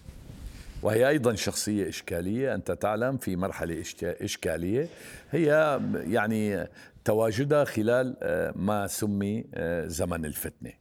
وهي 0.81 1.09
أيضا 1.09 1.35
شخصية 1.35 1.89
إشكالية 1.89 2.55
أنت 2.55 2.71
تعلم 2.71 3.17
في 3.17 3.35
مرحلة 3.35 3.83
إشكالية. 4.03 4.87
هي 5.31 5.79
يعني 5.93 6.67
تواجدها 7.05 7.63
خلال 7.63 8.17
آه، 8.21 8.53
ما 8.55 8.87
سمي 8.87 9.45
زمن 9.85 10.25
الفتنة. 10.25 10.71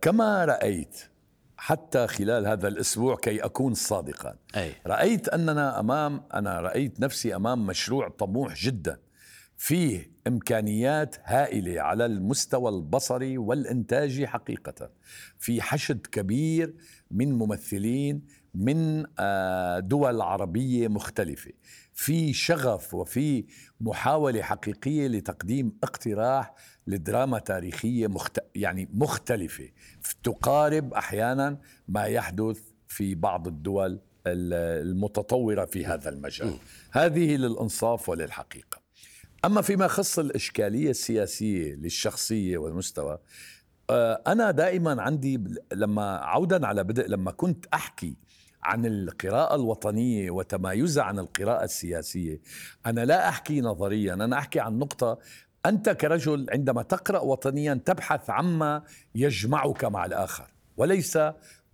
كما 0.00 0.44
رأيت 0.44 1.00
حتى 1.56 2.06
خلال 2.06 2.46
هذا 2.46 2.68
الأسبوع 2.68 3.16
كي 3.16 3.44
أكون 3.44 3.74
صادقا. 3.74 4.36
أي. 4.56 4.72
رأيت 4.86 5.28
أننا 5.28 5.80
أمام 5.80 6.22
أنا 6.34 6.60
رأيت 6.60 7.00
نفسي 7.00 7.36
أمام 7.36 7.66
مشروع 7.66 8.08
طموح 8.08 8.54
جدا. 8.54 8.98
فيه 9.56 10.10
إمكانيات 10.26 11.16
هائلة 11.24 11.80
على 11.80 12.06
المستوى 12.06 12.70
البصري 12.70 13.38
والإنتاجي 13.38 14.26
حقيقة. 14.26 14.90
في 15.38 15.62
حشد 15.62 16.06
كبير 16.06 16.74
من 17.10 17.32
ممثلين 17.32 18.22
من 18.54 19.04
آه، 19.18 19.78
دول 19.78 20.20
عربية 20.20 20.88
مختلفة. 20.88 21.50
في 21.94 22.32
شغف 22.32 22.94
وفي 22.94 23.44
محاولة 23.80 24.42
حقيقية 24.42 25.08
لتقديم 25.08 25.78
اقتراح 25.82 26.54
لدراما 26.86 27.38
تاريخية 27.38 28.06
مخت... 28.06 28.38
يعني 28.54 28.88
مختلفة. 28.94 29.68
تقارب 30.22 30.94
أحيانا 30.94 31.58
ما 31.88 32.04
يحدث 32.04 32.58
في 32.88 33.14
بعض 33.14 33.48
الدول 33.48 34.00
المتطورة 34.26 35.64
في 35.64 35.86
هذا 35.86 36.08
المجال. 36.08 36.54
هذه 36.92 37.36
للإنصاف 37.36 38.08
وللحقيقة. 38.08 38.84
أما 39.44 39.62
فيما 39.62 39.84
يخص 39.84 40.18
الإشكالية 40.18 40.90
السياسية 40.90 41.74
للشخصية 41.74 42.58
والمستوى 42.58 43.18
آه، 43.90 44.22
أنا 44.26 44.50
دائما 44.50 45.02
عندي 45.02 45.44
لما 45.72 46.16
عودا 46.16 46.66
على 46.66 46.84
بدء 46.84 47.08
لما 47.08 47.30
كنت 47.30 47.66
أحكي 47.74 48.16
عن 48.64 48.86
القراءة 48.86 49.54
الوطنية 49.54 50.30
وتمايزها 50.30 51.04
عن 51.04 51.18
القراءة 51.18 51.64
السياسية. 51.64 52.40
أنا 52.86 53.04
لا 53.04 53.28
أحكي 53.28 53.60
نظريا 53.60 54.14
أنا 54.14 54.38
أحكي 54.38 54.60
عن 54.60 54.78
نقطة. 54.78 55.18
أنت 55.66 55.90
كرجل 55.90 56.46
عندما 56.50 56.82
تقرأ 56.82 57.18
وطنيا 57.18 57.80
تبحث 57.84 58.30
عما 58.30 58.82
يجمعك 59.14 59.84
مع 59.84 60.04
الآخر 60.04 60.46
وليس 60.76 61.18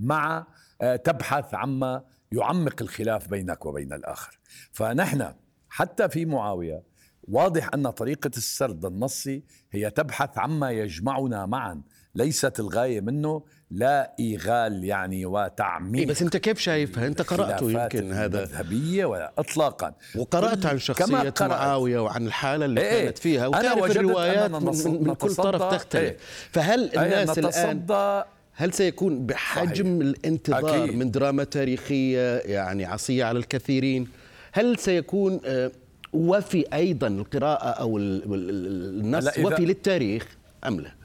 مع 0.00 0.46
آه، 0.80 0.96
تبحث 0.96 1.54
عما 1.54 2.04
يعمق 2.32 2.82
الخلاف 2.82 3.28
بينك 3.28 3.66
وبين 3.66 3.92
الآخر. 3.92 4.38
فنحن 4.72 5.34
حتى 5.68 6.08
في 6.08 6.24
معاوية 6.24 6.82
واضح 7.22 7.70
أن 7.74 7.90
طريقة 7.90 8.30
السرد 8.36 8.84
النصي 8.84 9.44
هي 9.72 9.90
تبحث 9.90 10.38
عما 10.38 10.70
يجمعنا 10.70 11.46
معا 11.46 11.82
ليست 12.14 12.60
الغاية 12.60 13.00
منه 13.00 13.44
لا 13.70 14.12
إيغال 14.20 14.84
يعني 14.84 15.26
وتعميق 15.26 16.00
إيه 16.00 16.06
بس 16.06 16.22
أنت 16.22 16.36
كيف 16.36 16.58
شايفها؟ 16.58 17.06
أنت 17.06 17.22
قرأته 17.22 17.70
يمكن 17.70 18.12
هذا. 18.12 18.40
مذهبية 18.40 19.04
ولا 19.04 19.32
إطلاقا. 19.38 19.94
وقرأت 20.16 20.66
عن 20.66 20.78
شخصية 20.78 21.34
معاوية 21.40 21.98
وعن 21.98 22.26
الحالة 22.26 22.64
اللي 22.64 22.80
إيه. 22.80 23.04
كانت 23.04 23.18
فيها 23.18 23.46
وتعرف 23.46 23.96
الروايات 23.96 24.50
من, 24.50 25.04
من 25.04 25.14
كل 25.14 25.34
طرف 25.34 25.74
تختلف. 25.74 26.02
إيه 26.02 26.16
فهل 26.52 26.98
الناس 26.98 27.38
الآن 27.38 28.24
هل 28.52 28.72
سيكون 28.72 29.26
بحجم 29.26 29.98
صحيح. 29.98 30.08
الانتظار 30.08 30.84
أكيد. 30.84 30.96
من 30.96 31.10
دراما 31.10 31.44
تاريخية 31.44 32.38
يعني 32.38 32.84
عصية 32.84 33.24
على 33.24 33.38
الكثيرين؟ 33.38 34.08
هل 34.52 34.78
سيكون 34.78 35.40
آه، 35.44 35.70
وفي 36.12 36.64
أيضا 36.74 37.06
القراءة 37.06 37.68
أو 37.68 37.98
النص 37.98 39.38
وفي 39.38 39.64
للتاريخ 39.64 40.26
أم 40.66 40.80
لا؟ 40.80 40.99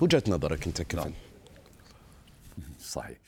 وجهة 0.00 0.22
نظرك 0.28 0.66
أنت 0.66 0.82
كيف 0.82 1.00
نعم. 1.00 1.12
صحيح 2.80 3.18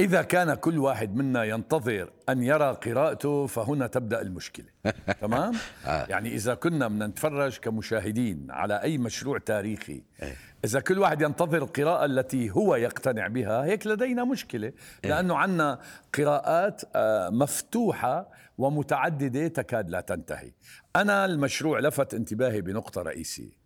إذا 0.00 0.22
كان 0.22 0.54
كل 0.54 0.78
واحد 0.78 1.16
منا 1.16 1.44
ينتظر 1.44 2.10
أن 2.28 2.42
يرى 2.42 2.72
قراءته 2.72 3.46
فهنا 3.46 3.86
تبدأ 3.86 4.20
المشكلة 4.20 4.66
تمام؟ 5.20 5.54
آه. 5.86 6.06
يعني 6.08 6.34
إذا 6.34 6.54
كنا 6.54 6.88
بدنا 6.88 7.06
نتفرج 7.06 7.58
كمشاهدين 7.58 8.46
على 8.50 8.82
أي 8.82 8.98
مشروع 8.98 9.38
تاريخي 9.38 10.02
إيه. 10.22 10.36
إذا 10.64 10.80
كل 10.80 10.98
واحد 10.98 11.22
ينتظر 11.22 11.62
القراءة 11.62 12.04
التي 12.04 12.50
هو 12.50 12.76
يقتنع 12.76 13.26
بها 13.26 13.64
هيك 13.64 13.86
لدينا 13.86 14.24
مشكلة 14.24 14.72
إيه. 15.04 15.10
لأنه 15.10 15.36
عنا 15.36 15.80
قراءات 16.14 16.82
آه، 16.94 17.30
مفتوحة 17.30 18.30
ومتعددة 18.58 19.48
تكاد 19.48 19.90
لا 19.90 20.00
تنتهي 20.00 20.52
أنا 20.96 21.24
المشروع 21.24 21.78
لفت 21.78 22.14
انتباهي 22.14 22.60
بنقطة 22.60 23.02
رئيسية 23.02 23.64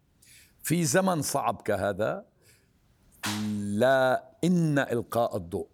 في 0.63 0.85
زمن 0.85 1.23
صعب 1.23 1.63
كهذا 1.63 2.25
لا 3.57 4.31
إن 4.45 4.79
إلقاء 4.79 5.37
الضوء 5.37 5.69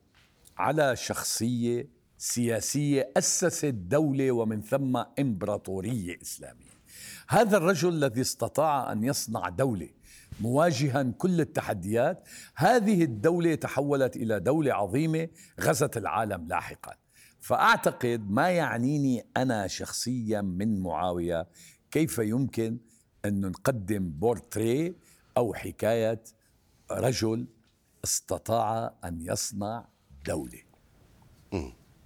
على 0.59 0.96
شخصية 0.96 1.88
سياسية 2.18 3.12
أسست 3.16 3.64
دولة 3.66 4.33
ومن 4.33 4.62
ثم 4.62 4.96
إمبراطورية 5.18 6.18
إسلامية. 6.22 6.74
هذا 7.28 7.57
الرجل 7.57 7.88
الذي 7.88 8.20
استطاع 8.20 8.92
أن 8.92 9.04
يصنع 9.04 9.48
دولة 9.48 9.88
مواجها 10.40 11.02
كل 11.02 11.40
التحديات 11.40 12.28
هذه 12.57 13.04
الدولة 13.04 13.54
تحولت 13.54 14.16
إلى 14.16 14.40
دولة 14.40 14.74
عظيمة 14.74 15.28
غزت 15.61 15.96
العالم 15.96 16.48
لاحقا. 16.48 16.94
فأعتقد 17.40 18.30
ما 18.30 18.50
يعنيني 18.50 19.26
أنا 19.37 19.66
شخصيا 19.66 20.40
من 20.40 20.80
معاوية 20.83 21.48
كيف 21.90 22.18
يمكن 22.18 22.78
أن 23.24 23.40
نقدم 23.40 24.11
بورتري 24.11 24.94
أو 25.37 25.54
حكاية 25.54 26.22
رجل 26.90 27.47
استطاع 28.05 28.94
أن 29.05 29.20
يصنع 29.20 29.88
دولة. 30.27 30.62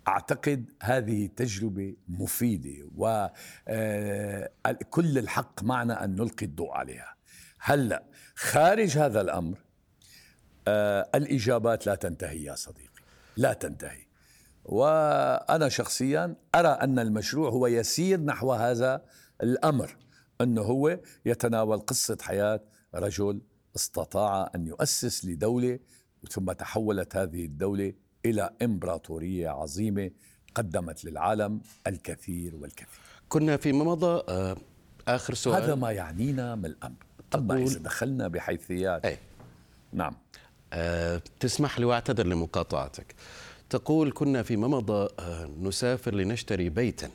أعتقد 0.09 0.71
هذه 0.83 1.27
تجربة 1.37 1.97
مفيدة 2.09 2.89
وكل 2.97 5.17
آه، 5.17 5.21
الحق 5.21 5.63
معنا 5.63 6.05
أن 6.05 6.15
نلقي 6.15 6.47
الضوء 6.47 6.71
عليها. 6.71 7.15
هلأ 7.61 8.05
خارج 8.35 8.99
هذا 8.99 9.21
الأمر 9.21 9.59
آه، 10.69 11.11
الإجابات 11.15 11.87
لا 11.87 11.95
تنتهي 11.95 12.45
يا 12.45 12.55
صديقي. 12.55 13.03
لا 13.37 13.53
تنتهي. 13.53 14.07
وأنا 14.65 15.69
شخصيا 15.69 16.37
أرى 16.55 16.69
أن 16.69 16.99
المشروع 16.99 17.51
هو 17.51 17.67
يسير 17.67 18.21
نحو 18.21 18.53
هذا 18.53 19.05
الأمر 19.43 19.97
أنه 20.41 20.63
هو 20.63 20.99
يتناول 21.27 21.79
قصة 21.79 22.19
حياة 22.21 22.61
رجل 22.95 23.41
استطاع 23.79 24.51
أن 24.55 24.67
يؤسس 24.67 25.25
لدولة 25.25 25.79
ثم 26.31 26.53
تحولت 26.53 27.17
هذه 27.17 27.45
الدولة 27.45 27.93
إلى 28.25 28.51
إمبراطورية 28.63 29.49
عظيمة 29.49 30.11
قدمت 30.55 31.05
للعالم 31.05 31.61
الكثير 31.87 32.57
والكثير. 32.57 33.01
كنا 33.29 33.57
فيما 33.57 33.85
مضى 33.85 34.23
آه، 34.29 34.57
آخر 35.09 35.35
سؤال 35.35 35.63
هذا 35.63 35.75
ما 35.75 35.91
يعنينا 35.93 36.55
من 36.55 36.65
الامر. 36.67 36.97
اما 37.35 37.57
اذا 37.57 37.79
دخلنا 37.79 38.29
بحيثيات 38.29 39.05
أي. 39.05 39.19
نعم 39.93 40.15
أه 40.73 41.23
تسمح 41.41 41.79
لي 41.79 41.85
واعتذر 41.85 42.27
لمقاطعتك. 42.27 43.15
تقول 43.71 44.13
كنا 44.13 44.43
فيما 44.43 44.69
مضى 44.69 45.09
أه 45.19 45.51
نسافر 45.61 46.15
لنشتري 46.15 46.69
بيتا 46.69 47.11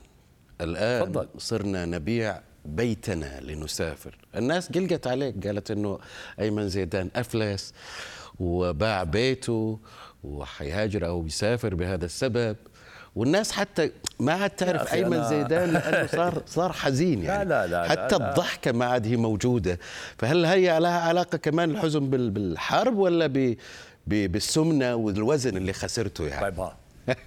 الآن 0.62 1.06
فضل. 1.06 1.28
صرنا 1.38 1.86
نبيع 1.86 2.42
بيتنا 2.66 3.40
لنسافر. 3.42 4.16
الناس 4.36 4.72
قلقت 4.72 5.08
عليك 5.08 5.48
قالت 5.48 5.72
إنه 5.72 6.00
أيمن 6.40 6.70
زيدان 6.70 7.10
أفلس 7.16 7.74
وباع 8.40 9.04
بيته 9.04 9.80
وحيهاجر 10.24 11.08
أو 11.08 11.22
بيسافر 11.22 11.76
بهذا 11.76 12.06
السبب. 12.06 12.56
والناس 13.16 13.52
حتى 13.52 13.92
ما 14.20 14.34
عاد 14.34 14.50
تعرف 14.50 14.94
أيمن 14.94 15.24
زيدان 15.30 15.72
لأنه 15.74 16.08
صار 16.08 16.42
صار 16.48 16.74
حزين 16.74 17.24
يعني. 17.24 17.50
لا 17.50 17.68
لا 17.68 17.84
لا 17.84 17.90
حتى 17.90 18.18
لا. 18.18 18.30
الضحكة 18.30 18.72
ما 18.72 18.86
عاد 18.86 19.08
هي 19.08 19.18
موجودة. 19.18 19.80
فهل 20.18 20.46
هي 20.46 20.80
لها 20.80 21.00
علاقة 21.00 21.38
كمان 21.38 21.72
الحزن 21.72 22.10
بالحرب 22.10 22.98
ولا 22.98 23.56
بالسمنة 24.08 24.96
والوزن 24.96 25.58
اللي 25.58 25.74
خسرته 25.74 26.28
يعني؟ 26.28 26.56
طيب 26.56 26.68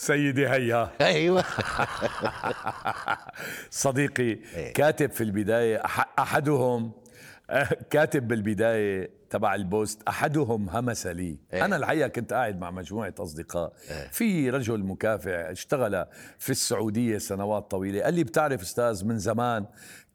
سيدي 0.00 0.48
هيا 0.48 0.90
أيوه 1.00 1.44
صديقي 3.70 4.22
إيه. 4.22 4.72
كاتب 4.72 5.10
في 5.10 5.24
البداية 5.24 5.82
أحدهم 6.18 6.92
كاتب 7.90 8.28
بالبداية 8.28 9.10
تبع 9.30 9.54
البوست 9.54 10.02
أحدهم 10.08 10.68
همس 10.68 11.06
لي 11.06 11.38
إيه؟ 11.52 11.64
أنا 11.64 11.76
الحقيقة 11.76 12.08
كنت 12.08 12.32
قاعد 12.32 12.60
مع 12.60 12.70
مجموعة 12.70 13.14
أصدقاء 13.18 13.72
إيه؟ 13.90 14.08
في 14.08 14.50
رجل 14.50 14.80
مكافح 14.84 15.32
اشتغل 15.32 16.06
في 16.38 16.50
السعودية 16.50 17.18
سنوات 17.18 17.70
طويلة 17.70 18.02
قال 18.02 18.14
لي 18.14 18.24
بتعرف 18.24 18.62
أستاذ 18.62 19.04
من 19.04 19.18
زمان 19.18 19.66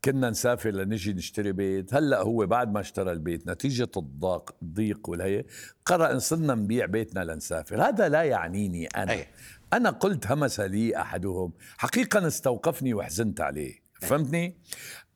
كنا 0.05 0.29
نسافر 0.29 0.69
لنجي 0.69 1.13
نشتري 1.13 1.51
بيت 1.51 1.93
هلأ 1.93 2.21
هو 2.21 2.45
بعد 2.45 2.73
ما 2.73 2.79
اشترى 2.79 3.11
البيت 3.11 3.47
نتيجة 3.47 3.89
الضاق 3.97 4.55
الضيق 4.61 5.09
والهي 5.09 5.45
قرر 5.85 6.11
ان 6.11 6.19
صرنا 6.19 6.55
نبيع 6.55 6.85
بيتنا 6.85 7.23
لنسافر 7.23 7.81
هذا 7.81 8.09
لا 8.09 8.23
يعنيني 8.23 8.87
أنا 8.87 9.11
أي. 9.11 9.27
أنا 9.75 9.89
قلت 9.89 10.27
همس 10.27 10.59
لي 10.59 10.97
أحدهم. 11.01 11.53
حقيقة 11.77 12.27
استوقفني 12.27 12.93
وحزنت 12.93 13.41
عليه. 13.41 13.75
فهمتني؟ 14.01 14.57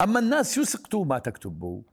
أما 0.01 0.19
الناس 0.19 0.57
يسقطوا 0.57 1.05
ما 1.05 1.19
تكتبه. 1.19 1.83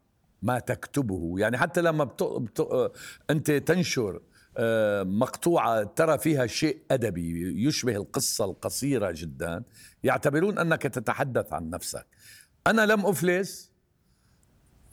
ما 0.42 0.58
تكتبه. 0.58 1.34
يعني 1.38 1.58
حتى 1.58 1.80
لما 1.80 2.04
بت... 2.04 2.22
بت... 2.22 2.92
أنت 3.30 3.50
تنشر 3.50 4.20
آه، 4.58 5.02
مقطوعة 5.02 5.82
ترى 5.82 6.18
فيها 6.18 6.46
شيء 6.46 6.82
أدبي 6.90 7.66
يشبه 7.66 7.96
القصة 7.96 8.44
القصيرة 8.44 9.14
جدا 9.16 9.62
يعتبرون 10.02 10.58
أنك 10.58 10.82
تتحدث 10.82 11.52
عن 11.52 11.70
نفسك. 11.70 12.06
أنا 12.66 12.86
لم 12.86 13.06
أفلس. 13.06 13.75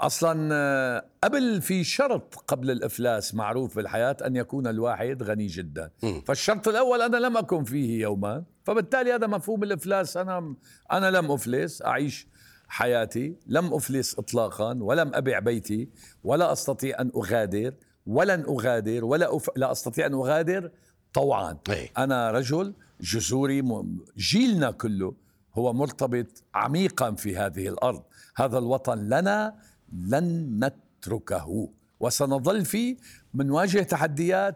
أصلا 0.06 0.50
آه، 0.54 1.06
قبل 1.24 1.62
في 1.62 1.84
شرط 1.84 2.36
قبل 2.36 2.72
الإفلاس 2.72 3.36
معروف 3.36 3.76
بالحياة 3.76 4.18
أن 4.26 4.36
يكون 4.36 4.68
الواحد 4.68 5.24
غني 5.24 5.48
جدا 5.48 5.92
م. 6.04 6.22
فالشرط 6.22 6.68
الأول 6.68 7.02
أنا 7.02 7.18
لم 7.18 7.38
أكن 7.38 7.64
فيه 7.64 8.02
يوما 8.02 8.44
فبالتالي 8.64 9.14
هذا 9.14 9.28
مفهوم 9.28 9.64
الإفلاس 9.64 10.18
أنا 10.18 10.56
أنا 10.92 11.12
لم 11.12 11.32
أفلس 11.32 11.82
أعيش 11.82 12.28
حياتي 12.68 13.36
لم 13.48 13.74
أفلس 13.74 14.20
اطلاقا 14.20 14.78
ولم 14.82 15.12
ابع 15.14 15.40
بيتي 15.40 15.90
ولا 16.24 16.54
أستطيع 16.54 17.02
أن 17.02 17.12
أغادر 17.16 17.74
ولن 18.08 18.46
أغادر 18.50 19.06
ولا 19.06 19.36
أف... 19.36 19.50
لا 19.56 19.72
أستطيع 19.72 20.06
أن 20.06 20.14
أغادر 20.14 20.72
طوعا 21.14 21.58
أي. 21.70 21.90
أنا 21.98 22.32
رجل 22.32 22.74
جذوري 23.02 23.62
م... 23.62 23.98
جيلنا 24.18 24.72
كله 24.72 25.14
هو 25.56 25.74
مرتبط 25.74 26.44
عميقا 26.54 27.12
في 27.12 27.38
هذه 27.38 27.68
الأرض 27.68 28.04
هذا 28.36 28.58
الوطن 28.58 28.98
لنا 28.98 29.56
لن 29.94 30.60
نتركه. 30.64 31.70
وسنظل 32.00 32.66
فيه 32.66 32.98
منواجه 33.34 33.80
تحديات 33.80 34.56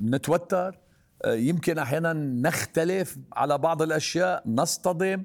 نتوتر. 0.00 0.78
آه، 1.24 1.34
يمكن 1.34 1.78
أحيانا 1.78 2.12
نختلف 2.12 3.18
على 3.32 3.58
بعض 3.58 3.82
الأشياء 3.82 4.42
نصطدم 4.46 5.24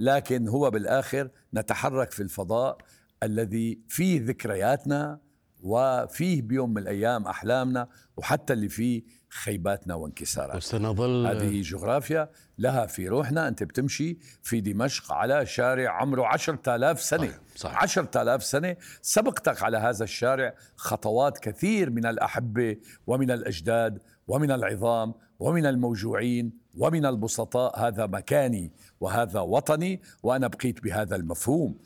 لكن 0.00 0.48
هو 0.48 0.70
بالآخر 0.70 1.30
نتحرك 1.54 2.10
في 2.10 2.22
الفضاء 2.22 2.78
الذي 3.22 3.80
فيه 3.88 4.24
ذكرياتنا 4.26 5.18
وفيه 5.62 6.42
بيوم 6.42 6.70
من 6.70 6.78
الأيام 6.78 7.26
أحلامنا 7.26 7.88
وحتى 8.16 8.52
اللي 8.52 8.68
فيه 8.68 9.02
خيباتنا 9.28 9.94
وانكساراتنا. 9.94 10.56
وسنظل 10.56 11.26
هذه 11.26 11.62
جغرافيا 11.62 12.30
لها 12.58 12.86
في 12.86 13.08
روحنا. 13.08 13.48
أنت 13.48 13.62
بتمشي 13.62 14.18
في 14.42 14.60
دمشق 14.60 15.12
على 15.12 15.46
شارع 15.46 15.90
عمره 15.90 16.26
عشرة 16.26 16.76
آلاف 16.76 17.02
سنة. 17.02 17.26
صحيح، 17.26 17.38
صحيح. 17.56 17.82
عشرة 17.82 18.22
آلاف 18.22 18.44
سنة. 18.44 18.76
سبقتك 19.02 19.62
على 19.62 19.78
هذا 19.78 20.04
الشارع 20.04 20.54
خطوات 20.76 21.38
كثير 21.38 21.90
من 21.90 22.06
الأحبة 22.06 22.76
ومن 23.06 23.30
الأجداد 23.30 24.02
ومن 24.26 24.50
العظام 24.50 25.14
ومن 25.38 25.66
الموجوعين 25.66 26.52
ومن 26.78 27.06
البسطاء. 27.06 27.86
هذا 27.86 28.06
مكاني 28.06 28.72
وهذا 29.00 29.40
وطني 29.40 30.02
وأنا 30.22 30.46
بقيت 30.46 30.82
بهذا 30.84 31.16
المفهوم. 31.16 31.78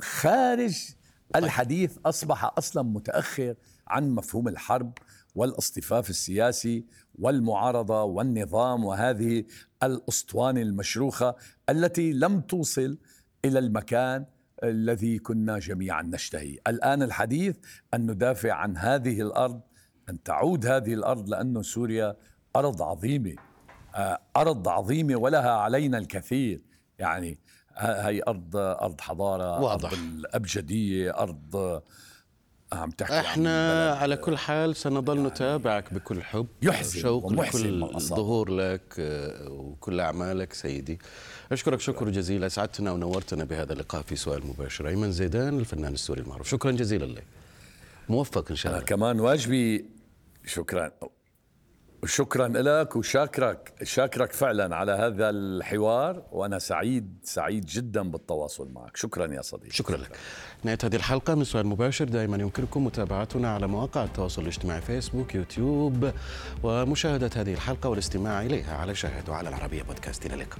خارج 0.00 0.94
الحديث 1.36 1.98
أصبح 2.06 2.52
أصلا 2.58 2.82
متأخر 2.82 3.54
عن 3.88 4.10
مفهوم 4.10 4.48
الحرب 4.48 4.92
والاصطفاف 5.34 6.10
السياسي 6.10 6.84
والمعارضة 7.18 8.02
والنظام 8.02 8.84
وهذه 8.84 9.44
الأسطوانة 9.82 10.62
المشروخة 10.62 11.36
التي 11.68 12.12
لم 12.12 12.40
توصل 12.40 12.98
إلى 13.44 13.58
المكان 13.58 14.26
الذي 14.62 15.18
كنا 15.18 15.58
جميعا 15.58 16.02
نشتهي. 16.02 16.58
الآن 16.68 17.02
الحديث 17.02 17.56
أن 17.94 18.10
ندافع 18.10 18.52
عن 18.52 18.76
هذه 18.76 19.20
الأرض 19.20 19.60
أن 20.10 20.22
تعود 20.22 20.66
هذه 20.66 20.94
الأرض 20.94 21.28
لأنه 21.28 21.62
سوريا 21.62 22.16
أرض 22.56 22.82
عظيمة. 22.82 23.34
آه، 23.94 24.18
أرض 24.36 24.68
عظيمة 24.68 25.16
ولها 25.16 25.50
علينا 25.50 25.98
الكثير. 25.98 26.62
يعني 26.98 27.38
ه- 27.76 28.08
هي 28.08 28.22
أرض 28.28 28.56
أرض 28.56 29.00
حضارة 29.00 29.60
واضح. 29.60 29.90
ارض 29.90 29.98
الأبجدية 29.98 31.10
أرض 31.10 31.82
عم 32.72 32.90
تحكي 32.90 33.14
عن 33.14 33.24
إحنا 33.24 33.90
بلد. 33.90 34.02
على 34.02 34.16
كل 34.16 34.38
حال 34.38 34.76
سنظل 34.76 35.22
نتابعك 35.26 35.94
بكل 35.94 36.22
حب 36.22 36.46
يحزن 36.62 37.00
شوق 37.00 37.32
لكل. 37.32 37.88
ظهور 37.98 38.50
لك 38.50 38.94
آه، 38.98 39.48
وكل 39.50 40.00
أعمالك 40.00 40.52
سيدي. 40.52 40.98
أشكرك 41.52 41.80
شكر 41.80 42.08
جزيلا 42.08 42.46
أسعدتنا 42.46 42.92
ونورتنا 42.92 43.44
بهذا 43.44 43.72
اللقاء 43.72 44.02
في 44.02 44.16
سؤال 44.16 44.46
مباشر. 44.46 44.88
أيمن 44.88 45.12
زيدان 45.12 45.58
الفنان 45.58 45.92
السوري 45.92 46.20
المعروف. 46.20 46.48
شكرا 46.48 46.70
جزيلا 46.70 47.04
لك. 47.04 47.24
موفق 48.08 48.50
إن 48.50 48.56
شاء 48.56 48.72
الله. 48.72 48.84
كمان 48.84 49.20
واجبي 49.20 49.84
شكرا. 50.46 50.90
شكرا 52.06 52.48
لك 52.48 52.96
وشاكرك 52.96 53.74
شاكرك 53.82 54.32
فعلا 54.32 54.76
على 54.76 54.92
هذا 54.92 55.30
الحوار 55.30 56.22
وأنا 56.32 56.58
سعيد 56.58 57.18
سعيد 57.22 57.66
جدا 57.66 58.02
بالتواصل 58.02 58.72
معك. 58.72 58.96
شكرا 58.96 59.34
يا 59.34 59.42
صديقي. 59.42 59.70
شكرا 59.70 59.96
لك. 59.96 60.16
نهاية 60.64 60.78
هذه 60.84 60.96
الحلقة 60.96 61.34
من 61.34 61.44
سؤال 61.44 61.66
مباشر 61.66 62.04
دائما 62.04 62.36
يمكنكم 62.36 62.84
متابعتنا 62.84 63.54
على 63.54 63.66
مواقع 63.66 64.04
التواصل 64.04 64.42
الاجتماعي 64.42 64.80
فيسبوك 64.80 65.34
يوتيوب 65.34 66.10
ومشاهدة 66.62 67.30
هذه 67.36 67.54
الحلقة 67.54 67.88
والاستماع 67.88 68.42
إليها 68.42 68.76
على 68.76 68.94
شاهد 68.94 69.28
وعلى 69.28 69.48
العربية 69.48 69.82
بودكاست 69.82 70.26
إلى 70.26 70.34
اللقاء 70.34 70.58